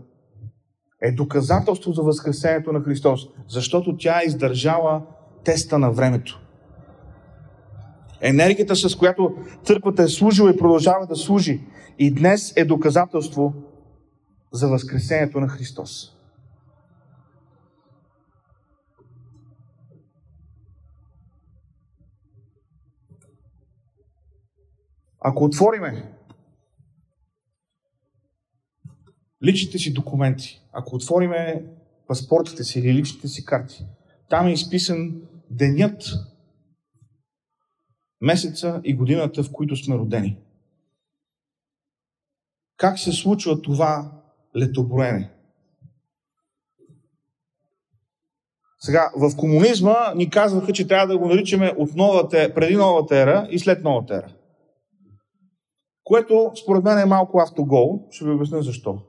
е 1.01 1.11
доказателство 1.11 1.93
за 1.93 2.03
възкресението 2.03 2.71
на 2.71 2.81
Христос, 2.81 3.27
защото 3.47 3.97
тя 3.97 4.21
е 4.21 4.25
издържала 4.25 5.01
теста 5.43 5.79
на 5.79 5.91
времето. 5.91 6.41
Енергията, 8.21 8.75
с 8.75 8.95
която 8.95 9.35
църквата 9.63 10.03
е 10.03 10.07
служила 10.07 10.51
и 10.51 10.57
продължава 10.57 11.07
да 11.07 11.15
служи, 11.15 11.61
и 11.99 12.13
днес 12.13 12.53
е 12.55 12.65
доказателство 12.65 13.53
за 14.53 14.67
възкресението 14.67 15.39
на 15.39 15.47
Христос. 15.47 16.17
Ако 25.21 25.43
отвориме 25.43 26.13
личните 29.43 29.77
си 29.77 29.93
документи, 29.93 30.61
ако 30.71 30.95
отвориме 30.95 31.65
паспортите 32.07 32.63
си 32.63 32.79
или 32.79 32.93
личните 32.93 33.27
си 33.27 33.45
карти, 33.45 33.85
там 34.29 34.47
е 34.47 34.51
изписан 34.51 35.21
денят, 35.49 36.03
месеца 38.21 38.81
и 38.83 38.95
годината, 38.95 39.43
в 39.43 39.51
които 39.51 39.75
сме 39.75 39.95
родени. 39.95 40.37
Как 42.77 42.99
се 42.99 43.11
случва 43.11 43.61
това 43.61 44.21
летоброене? 44.57 45.31
Сега, 48.79 49.11
в 49.15 49.37
комунизма 49.37 50.13
ни 50.15 50.29
казваха, 50.29 50.73
че 50.73 50.87
трябва 50.87 51.07
да 51.07 51.17
го 51.17 51.27
наричаме 51.27 51.73
от 51.77 51.95
новата, 51.95 52.53
преди 52.53 52.75
новата 52.75 53.17
ера 53.17 53.47
и 53.51 53.59
след 53.59 53.83
новата 53.83 54.15
ера. 54.15 54.33
Което, 56.11 56.51
според 56.63 56.83
мен, 56.83 56.97
е 56.97 57.05
малко 57.05 57.39
автогол. 57.39 58.07
Ще 58.09 58.25
ви 58.25 58.31
обясня 58.31 58.61
защо. 58.61 58.99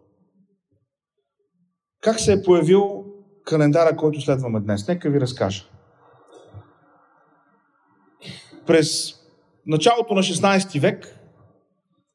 Как 2.01 2.21
се 2.21 2.33
е 2.33 2.43
появил 2.43 3.05
календара, 3.45 3.97
който 3.97 4.21
следваме 4.21 4.61
днес? 4.61 4.89
Нека 4.89 5.11
ви 5.11 5.21
разкажа. 5.21 5.65
През 8.67 9.15
началото 9.67 10.15
на 10.15 10.23
16 10.23 10.81
век 10.81 11.19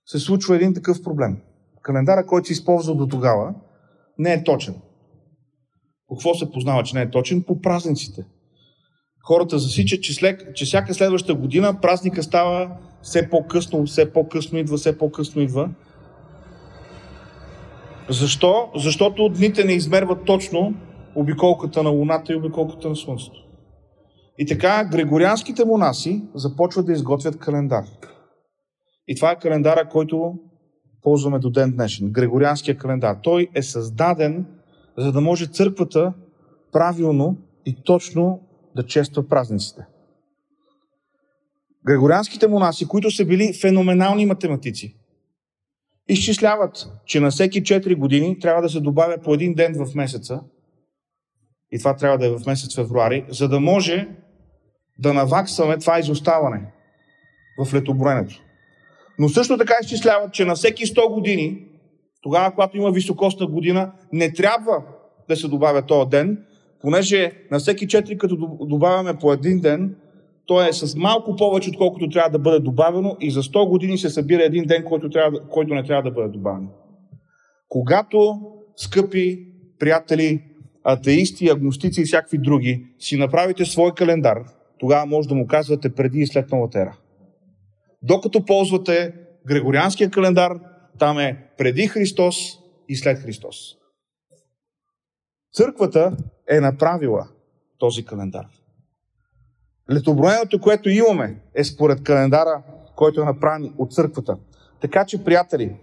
се 0.06 0.19
случва 0.19 0.56
един 0.56 0.73
такъв 0.73 1.04
проблем. 1.04 1.41
Календара, 1.82 2.26
който 2.26 2.47
се 2.47 2.54
използва 2.54 2.95
до 2.95 3.08
тогава, 3.08 3.56
не 4.17 4.34
е 4.34 4.43
точен. 4.43 4.76
По 6.08 6.15
какво 6.15 6.34
се 6.34 6.52
познава, 6.52 6.84
че 6.84 6.95
не 6.95 7.02
е 7.02 7.10
точен? 7.10 7.43
По 7.43 7.62
празниците. 7.62 8.26
Хората 9.26 9.60
засичат, 9.60 10.04
че, 10.04 10.13
след, 10.13 10.56
че 10.56 10.65
всяка 10.65 10.93
следваща 10.93 11.36
година 11.36 11.82
празника 11.82 12.23
става 12.23 12.78
все 13.01 13.29
по-късно, 13.29 13.86
все 13.86 14.13
по-късно 14.13 14.60
идва, 14.60 14.77
все 14.77 14.97
по-късно 14.97 15.41
идва. 15.41 15.69
Защо? 18.10 18.69
Защото 18.75 19.29
дните 19.29 19.63
не 19.63 19.73
измерват 19.73 20.25
точно 20.25 20.73
обиколката 21.15 21.83
на 21.83 21.89
Луната 21.89 22.33
и 22.33 22.36
обиколката 22.36 22.89
на 22.89 22.95
Слънцето. 22.95 23.43
И 24.38 24.45
така 24.45 24.86
григорианските 24.91 25.65
монаси 25.65 26.23
започват 26.36 26.86
да 26.86 26.91
изготвят 26.91 27.39
календар. 27.39 27.83
И 29.07 29.15
това 29.15 29.31
е 29.31 29.39
календара, 29.39 29.89
който 29.89 30.33
ползваме 31.01 31.39
до 31.39 31.49
ден 31.49 31.71
днешен. 31.71 32.12
Григорианския 32.12 32.77
календар. 32.77 33.17
Той 33.23 33.47
е 33.55 33.62
създаден, 33.62 34.45
за 34.97 35.12
да 35.12 35.21
може 35.21 35.45
църквата 35.45 36.13
правилно 36.71 37.38
и 37.65 37.75
точно 37.83 38.39
да 38.75 38.86
чества 38.86 39.27
празниците. 39.27 39.81
Григорианските 41.88 42.47
монаси, 42.47 42.88
които 42.88 43.12
са 43.12 43.26
били 43.26 43.54
феноменални 43.54 44.26
математици, 44.26 44.95
изчисляват, 46.10 46.88
че 47.06 47.19
на 47.19 47.32
всеки 47.32 47.63
4 47.63 47.95
години 47.95 48.39
трябва 48.39 48.62
да 48.62 48.69
се 48.69 48.80
добавя 48.80 49.17
по 49.23 49.34
един 49.34 49.54
ден 49.54 49.86
в 49.86 49.95
месеца, 49.95 50.41
и 51.71 51.80
това 51.80 51.95
трябва 51.95 52.17
да 52.17 52.26
е 52.26 52.30
в 52.30 52.45
месец 52.47 52.76
февруари, 52.76 53.26
за 53.30 53.47
да 53.47 53.60
може 53.60 54.08
да 55.00 55.13
наваксваме 55.13 55.78
това 55.78 56.00
изоставане 56.00 56.62
в 57.60 57.73
летоброенето. 57.73 58.41
Но 59.19 59.30
също 59.30 59.58
така 59.58 59.73
изчисляват, 59.82 60.34
че 60.34 60.45
на 60.45 60.56
всеки 60.56 60.86
100 60.86 61.13
години, 61.13 61.67
тогава, 62.21 62.52
когато 62.52 62.78
има 62.78 62.91
високосна 62.91 63.47
година, 63.47 63.91
не 64.13 64.34
трябва 64.34 64.84
да 65.30 65.36
се 65.36 65.47
добавя 65.47 65.82
този 65.82 66.10
ден, 66.10 66.45
понеже 66.82 67.32
на 67.52 67.60
всеки 67.60 67.88
4, 67.88 68.17
като 68.17 68.36
добавяме 68.60 69.17
по 69.17 69.34
един 69.34 69.60
ден, 69.60 69.95
то 70.47 70.67
е 70.67 70.73
с 70.73 70.95
малко 70.95 71.36
повече, 71.36 71.69
отколкото 71.69 72.10
трябва 72.10 72.29
да 72.29 72.39
бъде 72.39 72.60
добавено 72.60 73.17
и 73.19 73.31
за 73.31 73.43
100 73.43 73.69
години 73.69 73.97
се 73.97 74.10
събира 74.10 74.43
един 74.43 74.65
ден, 74.65 74.83
който, 74.83 75.10
трябва, 75.10 75.47
който 75.47 75.73
не 75.73 75.83
трябва 75.83 76.03
да 76.03 76.12
бъде 76.12 76.29
добавен. 76.29 76.69
Когато, 77.69 78.41
скъпи 78.75 79.47
приятели, 79.79 80.43
атеисти, 80.83 81.49
агностици 81.49 82.01
и 82.01 82.05
всякакви 82.05 82.38
други, 82.38 82.86
си 82.99 83.17
направите 83.17 83.65
свой 83.65 83.91
календар, 83.91 84.38
тогава 84.79 85.05
може 85.05 85.27
да 85.27 85.36
му 85.36 85.47
казвате 85.47 85.95
преди 85.95 86.19
и 86.19 86.27
след 86.27 86.51
новата 86.51 86.81
ера. 86.81 86.97
Докато 88.01 88.45
ползвате 88.45 89.13
Григорианския 89.47 90.10
календар, 90.10 90.51
там 90.99 91.19
е 91.19 91.47
преди 91.57 91.88
Христос 91.88 92.36
и 92.89 92.95
след 92.95 93.19
Христос. 93.19 93.57
Църквата 95.53 96.17
е 96.49 96.60
направила 96.60 97.27
този 97.77 98.05
календар. 98.05 98.45
Летоброенето, 99.91 100.62
което 100.62 100.89
имаме, 100.89 101.41
е 101.56 101.63
според 101.63 102.04
календара, 102.04 102.63
който 102.95 103.21
е 103.21 103.26
направен 103.26 103.73
от 103.78 103.93
църквата. 103.93 104.38
Така 104.82 105.06
че, 105.06 105.23
приятели, 105.23 105.76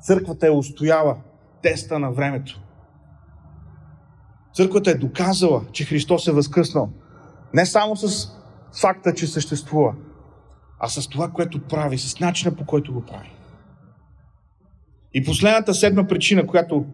църквата 0.00 0.46
е 0.46 0.50
устояла 0.50 1.16
теста 1.62 1.98
на 1.98 2.12
времето. 2.12 2.60
Църквата 4.54 4.90
е 4.90 4.94
доказала, 4.94 5.64
че 5.72 5.84
Христос 5.84 6.26
е 6.26 6.32
възкръснал. 6.32 6.90
Не 7.54 7.66
само 7.66 7.96
с 7.96 8.32
факта, 8.80 9.14
че 9.14 9.26
съществува, 9.26 9.94
а 10.78 10.88
с 10.88 11.08
това, 11.08 11.30
което 11.30 11.62
прави, 11.62 11.98
с 11.98 12.20
начина 12.20 12.56
по 12.56 12.66
който 12.66 12.92
го 12.92 13.04
прави. 13.04 13.32
И 15.14 15.24
последната 15.24 15.74
седма 15.74 16.06
причина, 16.06 16.46
която 16.46 16.86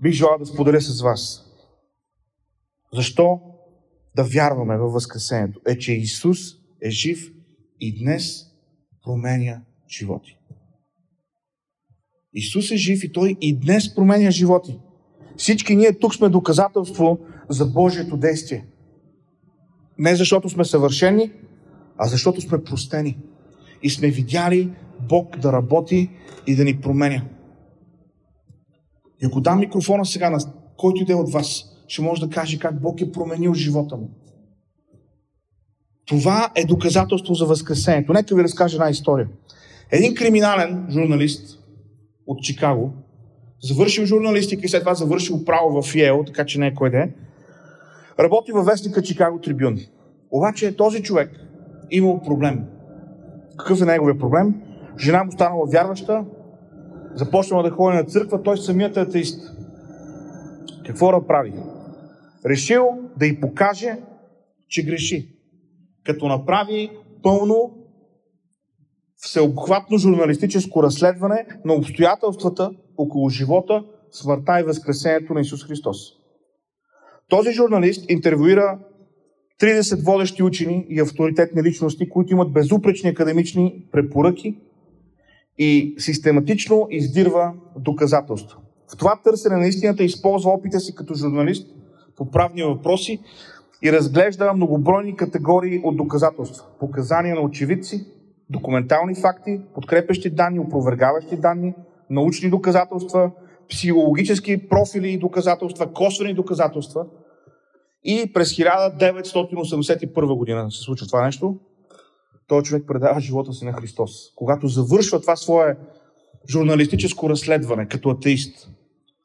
бих 0.00 0.12
желал 0.12 0.38
да 0.38 0.46
споделя 0.46 0.80
с 0.80 1.02
вас. 1.02 1.44
Защо 2.94 3.40
да 4.18 4.24
вярваме 4.24 4.76
във 4.76 4.92
Възкресението? 4.92 5.60
Е, 5.66 5.78
че 5.78 5.92
Исус 5.92 6.38
е 6.82 6.90
жив 6.90 7.32
и 7.80 8.04
днес 8.04 8.44
променя 9.04 9.62
животи. 9.88 10.38
Исус 12.32 12.70
е 12.70 12.76
жив 12.76 13.04
и 13.04 13.12
Той 13.12 13.36
и 13.40 13.58
днес 13.58 13.94
променя 13.94 14.30
животи. 14.30 14.78
Всички 15.36 15.76
ние 15.76 15.98
тук 15.98 16.14
сме 16.14 16.28
доказателство 16.28 17.18
за 17.48 17.66
Божието 17.66 18.16
действие. 18.16 18.66
Не 19.98 20.16
защото 20.16 20.48
сме 20.48 20.64
съвършени, 20.64 21.32
а 21.96 22.08
защото 22.08 22.40
сме 22.40 22.64
простени. 22.64 23.18
И 23.82 23.90
сме 23.90 24.08
видяли 24.08 24.72
Бог 25.08 25.36
да 25.36 25.52
работи 25.52 26.10
и 26.46 26.56
да 26.56 26.64
ни 26.64 26.80
променя. 26.80 27.24
И 29.22 29.26
ако 29.26 29.40
дам 29.40 29.58
микрофона 29.58 30.06
сега 30.06 30.30
на 30.30 30.38
който 30.76 31.02
иде 31.02 31.14
от 31.14 31.32
вас, 31.32 31.77
ще 31.88 32.02
може 32.02 32.20
да 32.20 32.30
каже 32.30 32.58
как 32.58 32.80
Бог 32.80 33.00
е 33.00 33.12
променил 33.12 33.54
живота 33.54 33.96
му. 33.96 34.10
Това 36.06 36.50
е 36.54 36.64
доказателство 36.64 37.34
за 37.34 37.46
възкресението. 37.46 38.12
Нека 38.12 38.34
ви 38.34 38.42
разкажа 38.42 38.76
една 38.76 38.90
история. 38.90 39.28
Един 39.90 40.14
криминален 40.14 40.86
журналист 40.90 41.58
от 42.26 42.42
Чикаго, 42.42 42.92
завършил 43.62 44.06
журналистика 44.06 44.62
и 44.64 44.68
след 44.68 44.80
това 44.80 44.94
завършил 44.94 45.44
право 45.44 45.82
в 45.82 45.94
Йейл, 45.94 46.24
така 46.26 46.46
че 46.46 46.60
не 46.60 46.66
е 46.66 46.74
кой 46.74 46.90
да 46.90 46.98
е, 46.98 47.10
работи 48.18 48.52
във 48.52 48.66
вестника 48.66 49.02
Чикаго 49.02 49.40
Трибюн. 49.40 49.78
Обаче 50.30 50.76
този 50.76 51.02
човек 51.02 51.30
имал 51.90 52.20
проблем. 52.20 52.64
Какъв 53.58 53.82
е 53.82 53.84
неговия 53.84 54.18
проблем? 54.18 54.54
Жена 54.98 55.24
му 55.24 55.32
станала 55.32 55.66
вярваща, 55.66 56.24
започнала 57.14 57.62
да 57.62 57.70
ходи 57.70 57.96
на 57.96 58.04
църква, 58.04 58.42
той 58.42 58.58
самият 58.58 58.96
е 58.96 59.00
атеист. 59.00 59.50
Какво 60.86 61.12
да 61.12 61.26
прави? 61.26 61.52
Решил 62.46 62.84
да 63.16 63.26
й 63.26 63.40
покаже, 63.40 63.98
че 64.68 64.84
греши. 64.84 65.28
Като 66.04 66.28
направи 66.28 66.90
пълно 67.22 67.74
всеобхватно 69.16 69.98
журналистическо 69.98 70.82
разследване 70.82 71.46
на 71.64 71.74
обстоятелствата 71.74 72.70
около 72.96 73.28
живота, 73.28 73.84
смъртта 74.12 74.60
и 74.60 74.62
възкресението 74.62 75.34
на 75.34 75.40
Исус 75.40 75.64
Христос. 75.64 75.98
Този 77.28 77.52
журналист 77.52 78.10
интервюира 78.10 78.78
30 79.60 80.04
водещи 80.04 80.42
учени 80.42 80.86
и 80.88 81.00
авторитетни 81.00 81.62
личности, 81.62 82.08
които 82.08 82.32
имат 82.32 82.52
безупречни 82.52 83.10
академични 83.10 83.84
препоръки 83.92 84.58
и 85.58 85.94
систематично 85.98 86.86
издирва 86.90 87.52
доказателства. 87.78 88.58
В 88.92 88.96
това 88.96 89.20
търсене 89.24 89.56
на 89.56 89.66
истината 89.66 90.04
използва 90.04 90.50
опита 90.50 90.80
си 90.80 90.94
като 90.94 91.14
журналист 91.14 91.77
по 92.18 92.30
правни 92.30 92.62
въпроси 92.62 93.20
и 93.82 93.92
разглежда 93.92 94.52
многобройни 94.52 95.16
категории 95.16 95.80
от 95.84 95.96
доказателства. 95.96 96.64
Показания 96.80 97.34
на 97.34 97.40
очевидци, 97.40 98.06
документални 98.50 99.14
факти, 99.14 99.60
подкрепещи 99.74 100.30
данни, 100.30 100.60
опровергаващи 100.60 101.36
данни, 101.36 101.74
научни 102.10 102.50
доказателства, 102.50 103.30
психологически 103.68 104.68
профили 104.68 105.08
и 105.08 105.18
доказателства, 105.18 105.92
косвени 105.92 106.34
доказателства. 106.34 107.06
И 108.04 108.32
през 108.32 108.48
1981 108.48 110.36
година 110.36 110.70
се 110.70 110.82
случва 110.82 111.06
това 111.06 111.24
нещо. 111.24 111.56
Той 112.46 112.62
човек 112.62 112.84
предава 112.86 113.20
живота 113.20 113.52
си 113.52 113.64
на 113.64 113.72
Христос. 113.72 114.10
Когато 114.36 114.68
завършва 114.68 115.20
това 115.20 115.36
свое 115.36 115.76
журналистическо 116.50 117.30
разследване 117.30 117.88
като 117.88 118.10
атеист, 118.10 118.68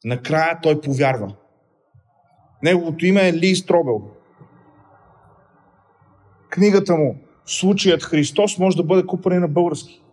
накрая 0.06 0.60
той 0.64 0.82
повярва. 0.82 1.36
Неговото 2.64 3.06
име 3.06 3.28
е 3.28 3.34
Ли 3.34 3.56
Стробел. 3.56 4.12
Книгата 6.50 6.96
му 6.96 7.20
Случаят 7.46 8.04
Христос 8.04 8.58
може 8.58 8.78
да 8.78 8.84
бъде 8.84 9.06
купена 9.06 9.40
на 9.40 9.48
български. 9.48 10.04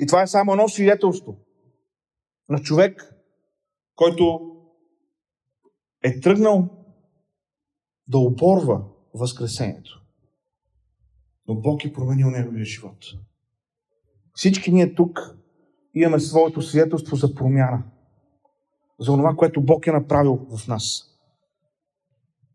И 0.00 0.06
това 0.06 0.22
е 0.22 0.26
само 0.26 0.52
едно 0.52 0.68
свидетелство 0.68 1.36
на 2.48 2.58
човек, 2.58 3.14
който 3.94 4.40
е 6.04 6.20
тръгнал 6.20 6.68
да 8.08 8.18
оборва 8.18 8.84
Възкресението. 9.14 10.02
Но 11.48 11.54
Бог 11.54 11.84
е 11.84 11.92
променил 11.92 12.30
неговия 12.30 12.64
живот. 12.64 12.98
Всички 14.34 14.72
ние 14.72 14.94
тук 14.94 15.36
имаме 15.94 16.20
своето 16.20 16.62
свидетелство 16.62 17.16
за 17.16 17.34
промяна. 17.34 17.84
За 19.04 19.12
това, 19.12 19.34
което 19.36 19.60
Бог 19.60 19.86
е 19.86 19.92
направил 19.92 20.46
в 20.50 20.68
нас. 20.68 21.04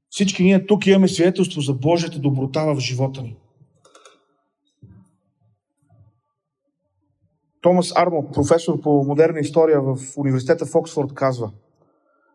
Всички 0.09 0.43
ние 0.43 0.65
тук 0.65 0.87
имаме 0.87 1.07
свидетелство 1.07 1.61
за 1.61 1.73
Божията 1.73 2.19
доброта 2.19 2.65
в 2.65 2.79
живота 2.79 3.21
ни. 3.21 3.37
Томас 7.61 7.93
Арно, 7.95 8.31
професор 8.33 8.81
по 8.81 9.03
модерна 9.03 9.39
история 9.39 9.81
в 9.81 9.97
университета 10.17 10.65
в 10.65 10.75
Оксфорд, 10.75 11.13
казва 11.13 11.51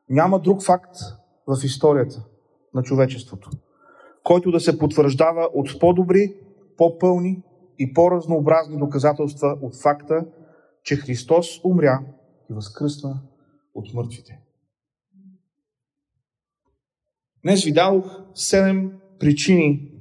Няма 0.09 0.41
друг 0.41 0.63
факт 0.63 0.97
в 1.47 1.65
историята 1.65 2.25
на 2.75 2.83
човечеството, 2.83 3.51
който 4.25 4.51
да 4.51 4.61
се 4.61 4.79
потвърждава 4.79 5.49
от 5.55 5.81
по-добри, 5.81 6.35
по-пълни 6.77 7.43
и 7.79 7.93
по-разнообразни 7.93 8.79
доказателства 8.79 9.59
от 9.63 9.77
факта, 9.77 10.27
че 10.83 10.97
Христос 10.97 11.65
умря 11.65 12.01
и 12.51 12.55
възкръсна 12.55 13.21
от 13.75 13.95
мъртвите. 13.95 14.41
Днес 17.43 17.65
ви 17.65 17.73
дадох 17.73 18.21
седем 18.35 18.93
причини, 19.19 19.93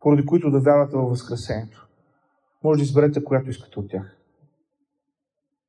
поради 0.00 0.26
които 0.26 0.50
да 0.50 0.60
вярвате 0.60 0.96
във 0.96 1.08
Възкресението. 1.08 1.88
Може 2.64 2.78
да 2.78 2.84
изберете 2.84 3.24
която 3.24 3.50
искате 3.50 3.80
от 3.80 3.90
тях. 3.90 4.16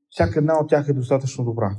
Всяка 0.09 0.39
една 0.39 0.59
от 0.59 0.69
тях 0.69 0.87
е 0.89 0.93
достатъчно 0.93 1.43
добра. 1.43 1.75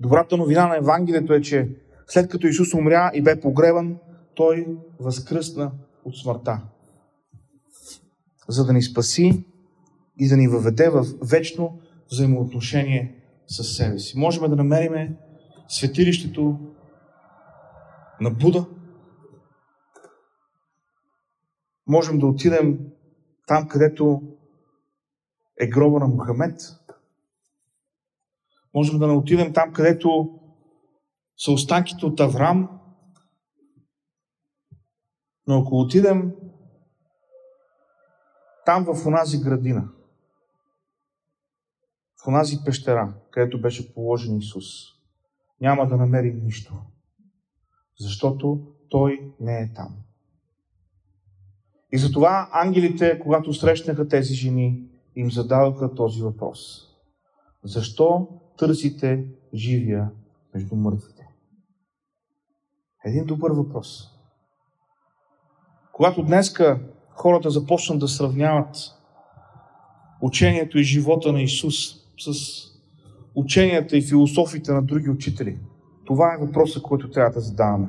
Добрата 0.00 0.36
новина 0.36 0.66
на 0.66 0.76
Евангелието 0.76 1.32
е, 1.32 1.40
че 1.40 1.76
след 2.06 2.30
като 2.30 2.46
Исус 2.46 2.74
умря 2.74 3.10
и 3.14 3.22
бе 3.22 3.40
погребан, 3.40 3.98
Той 4.34 4.78
възкръсна 5.00 5.72
от 6.04 6.16
смъртта. 6.16 6.62
За 8.48 8.64
да 8.64 8.72
ни 8.72 8.82
спаси 8.82 9.44
и 10.18 10.28
да 10.28 10.36
ни 10.36 10.48
въведе 10.48 10.88
в 10.88 11.06
вечно 11.22 11.80
взаимоотношение 12.10 13.23
с 13.46 13.64
себе 13.64 13.98
си. 13.98 14.18
Можем 14.18 14.50
да 14.50 14.56
намериме 14.56 15.16
светилището 15.68 16.58
на 18.20 18.30
Буда. 18.30 18.66
Можем 21.86 22.18
да 22.18 22.26
отидем 22.26 22.78
там, 23.46 23.68
където 23.68 24.22
е 25.60 25.66
гроба 25.66 25.98
на 26.00 26.06
Мухамед. 26.06 26.60
Можем 28.74 28.98
да 28.98 29.06
не 29.06 29.12
отидем 29.12 29.52
там, 29.52 29.72
където 29.72 30.38
са 31.36 31.52
останките 31.52 32.06
от 32.06 32.20
Аврам. 32.20 32.80
Но 35.46 35.60
ако 35.60 35.80
отидем 35.80 36.34
там 38.66 38.84
в 38.84 39.06
онази 39.06 39.40
градина, 39.40 39.88
в 42.24 42.28
онази 42.28 42.58
пещера, 42.64 43.14
където 43.30 43.60
беше 43.60 43.94
положен 43.94 44.38
Исус, 44.38 44.64
няма 45.60 45.86
да 45.86 45.96
намерим 45.96 46.44
нищо 46.44 46.74
защото 48.00 48.66
той 48.90 49.32
не 49.40 49.58
е 49.58 49.72
там. 49.74 49.96
И 51.92 51.98
затова 51.98 52.48
ангелите, 52.52 53.18
когато 53.18 53.54
срещнаха 53.54 54.08
тези 54.08 54.34
жени, 54.34 54.88
им 55.16 55.30
зададоха 55.30 55.94
този 55.94 56.22
въпрос. 56.22 56.88
Защо 57.64 58.28
търсите 58.58 59.26
живия 59.54 60.10
между 60.54 60.76
мъртвите? 60.76 61.28
Един 63.04 63.24
добър 63.24 63.50
въпрос. 63.50 64.10
Когато 65.92 66.22
днеска 66.22 66.80
хората 67.10 67.50
започнат 67.50 67.98
да 67.98 68.08
сравняват 68.08 68.76
учението 70.22 70.78
и 70.78 70.82
живота 70.82 71.32
на 71.32 71.42
Исус 71.42 72.03
с 72.18 72.32
ученията 73.34 73.96
и 73.96 74.02
философите 74.02 74.72
на 74.72 74.82
други 74.82 75.10
учители– 75.10 75.58
това 76.04 76.34
е 76.34 76.46
въпросът, 76.46 76.82
който 76.82 77.10
трябва 77.10 77.30
да 77.30 77.40
задаваме. 77.40 77.88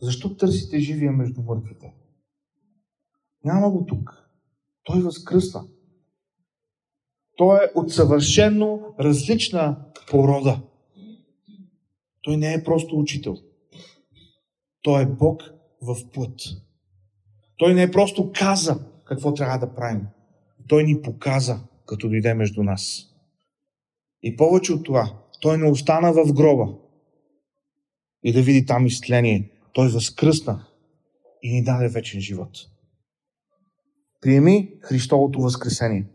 Защо 0.00 0.36
търсите 0.36 0.80
живия 0.80 1.12
между 1.12 1.42
мъртвите? 1.42 1.94
Няма 3.44 3.70
го 3.70 3.86
тук. 3.86 4.10
Той 4.84 5.00
възкръсва. 5.00 5.64
Той 7.36 7.56
е 7.56 7.70
от 7.74 7.92
съвършенно 7.92 8.94
различна 9.00 9.76
порода. 10.10 10.60
Той 12.22 12.36
не 12.36 12.54
е 12.54 12.64
просто 12.64 12.98
учител. 12.98 13.36
Той 14.82 15.02
е 15.02 15.06
Бог 15.06 15.42
в 15.82 15.96
плът. 16.12 16.40
Той 17.56 17.74
не 17.74 17.82
е 17.82 17.90
просто 17.90 18.32
каза 18.34 18.78
какво 19.04 19.34
трябва 19.34 19.58
да 19.58 19.74
правим. 19.74 20.06
Той 20.68 20.84
ни 20.84 21.02
показа, 21.02 21.60
като 21.86 22.08
дойде 22.08 22.34
между 22.34 22.62
нас. 22.62 23.07
И 24.22 24.36
повече 24.36 24.72
от 24.72 24.84
това, 24.84 25.14
Той 25.40 25.58
не 25.58 25.70
остана 25.70 26.12
в 26.12 26.32
гроба 26.32 26.74
и 28.22 28.32
да 28.32 28.42
види 28.42 28.66
там 28.66 28.86
изтление. 28.86 29.50
Той 29.72 29.88
възкръсна 29.88 30.66
и 31.42 31.52
ни 31.52 31.64
даде 31.64 31.88
вечен 31.88 32.20
живот. 32.20 32.50
Приеми 34.20 34.74
Христовото 34.80 35.40
възкресение. 35.40 36.06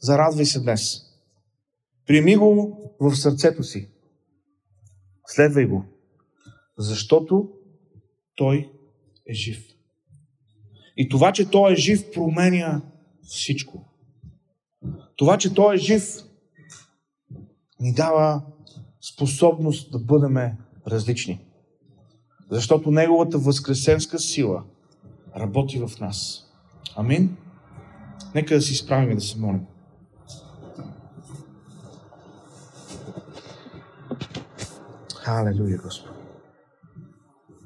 Зарадвай 0.00 0.44
се 0.44 0.60
днес. 0.60 1.02
Приеми 2.06 2.36
го 2.36 2.80
в 3.00 3.16
сърцето 3.16 3.62
си. 3.62 3.88
Следвай 5.26 5.66
го. 5.66 5.84
Защото 6.78 7.50
Той 8.36 8.72
е 9.26 9.34
жив. 9.34 9.66
И 10.96 11.08
това, 11.08 11.32
че 11.32 11.50
Той 11.50 11.72
е 11.72 11.76
жив, 11.76 12.10
променя 12.12 12.82
всичко. 13.22 13.84
Това, 15.16 15.38
че 15.38 15.54
Той 15.54 15.74
е 15.74 15.78
жив, 15.78 16.04
ни 17.80 17.92
дава 17.92 18.42
способност 19.00 19.92
да 19.92 19.98
бъдем 19.98 20.36
различни. 20.86 21.46
Защото 22.50 22.90
Неговата 22.90 23.38
възкресенска 23.38 24.18
сила 24.18 24.64
работи 25.36 25.78
в 25.86 26.00
нас. 26.00 26.46
Амин. 26.96 27.36
Нека 28.34 28.54
да 28.54 28.62
си 28.62 28.74
справим 28.74 29.10
и 29.10 29.14
да 29.14 29.20
се 29.20 29.38
молим. 29.38 29.66
Халелуя, 35.16 35.78
Господи. 35.78 36.18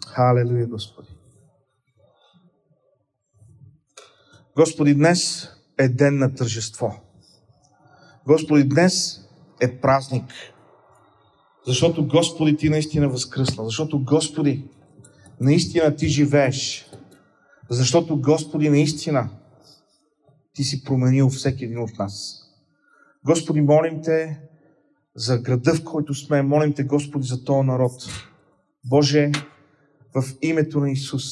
Халелуя, 0.06 0.66
Господи. 0.66 1.08
Господи, 4.56 4.94
днес 4.94 5.48
е 5.78 5.88
ден 5.88 6.18
на 6.18 6.34
тържество. 6.34 7.00
Господи, 8.26 8.68
днес 8.68 9.23
е 9.60 9.80
празник. 9.80 10.24
Защото, 11.66 12.06
Господи, 12.06 12.56
Ти 12.56 12.68
наистина 12.68 13.08
възкръсна. 13.08 13.64
Защото, 13.64 14.04
Господи, 14.04 14.68
наистина 15.40 15.96
Ти 15.96 16.08
живееш. 16.08 16.90
Защото, 17.70 18.20
Господи, 18.20 18.68
наистина 18.68 19.30
Ти 20.54 20.64
си 20.64 20.84
променил 20.84 21.28
всеки 21.28 21.64
един 21.64 21.78
от 21.78 21.98
нас. 21.98 22.40
Господи, 23.24 23.60
молим 23.60 24.02
Те 24.02 24.40
за 25.16 25.38
града, 25.38 25.74
в 25.74 25.84
който 25.84 26.14
сме. 26.14 26.42
Молим 26.42 26.74
Те, 26.74 26.84
Господи, 26.84 27.26
за 27.26 27.44
този 27.44 27.66
народ. 27.66 27.92
Боже, 28.84 29.32
в 30.14 30.24
името 30.42 30.80
на 30.80 30.90
Исус. 30.90 31.24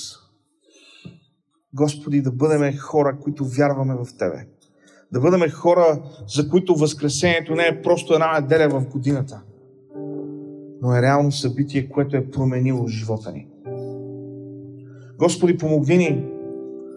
Господи, 1.75 2.23
да 2.23 2.33
бъдем 2.33 2.79
хора, 2.79 3.19
които 3.21 3.45
вярваме 3.45 3.95
в 3.95 4.07
Тебе. 4.19 4.47
Да 5.13 5.21
бъдем 5.21 5.51
хора, 5.51 6.03
за 6.29 6.49
които 6.49 6.75
Възкресението 6.75 7.55
не 7.55 7.63
е 7.63 7.83
просто 7.83 8.15
една 8.15 8.41
неделя 8.41 8.69
в 8.69 8.89
годината, 8.89 9.43
но 10.83 10.97
е 10.97 11.03
реално 11.03 11.33
събитие, 11.33 11.89
което 11.89 12.17
е 12.17 12.31
променило 12.31 12.87
живота 12.87 13.33
ни. 13.33 13.49
Господи, 15.19 15.59
помогни 15.59 15.97
ни 15.97 16.25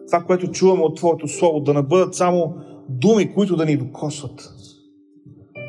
това, 0.08 0.24
което 0.24 0.52
чуваме 0.52 0.82
от 0.82 0.96
Твоето 0.96 1.28
Слово, 1.28 1.60
да 1.60 1.74
не 1.74 1.82
бъдат 1.82 2.16
само 2.16 2.56
думи, 2.90 3.34
които 3.34 3.56
да 3.56 3.66
ни 3.66 3.78
докосват, 3.78 4.54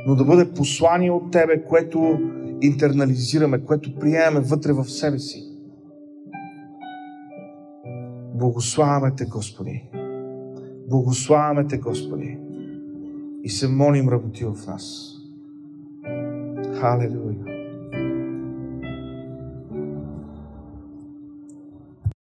но 0.07 0.15
да 0.15 0.25
бъде 0.25 0.53
послание 0.53 1.11
от 1.11 1.31
Тебе, 1.33 1.65
което 1.65 2.19
интернализираме, 2.63 3.65
което 3.65 3.95
приемаме 3.95 4.41
вътре 4.41 4.73
в 4.73 4.85
себе 4.85 5.19
си. 5.19 5.43
Благославяме 8.35 9.13
Те, 9.17 9.25
Господи. 9.25 9.91
Благославяме 10.89 11.67
Те, 11.67 11.79
Господи. 11.79 12.39
И 13.43 13.49
се 13.49 13.69
молим 13.69 14.09
работи 14.09 14.45
в 14.45 14.57
нас. 14.67 15.13
Халелуя. 16.81 17.36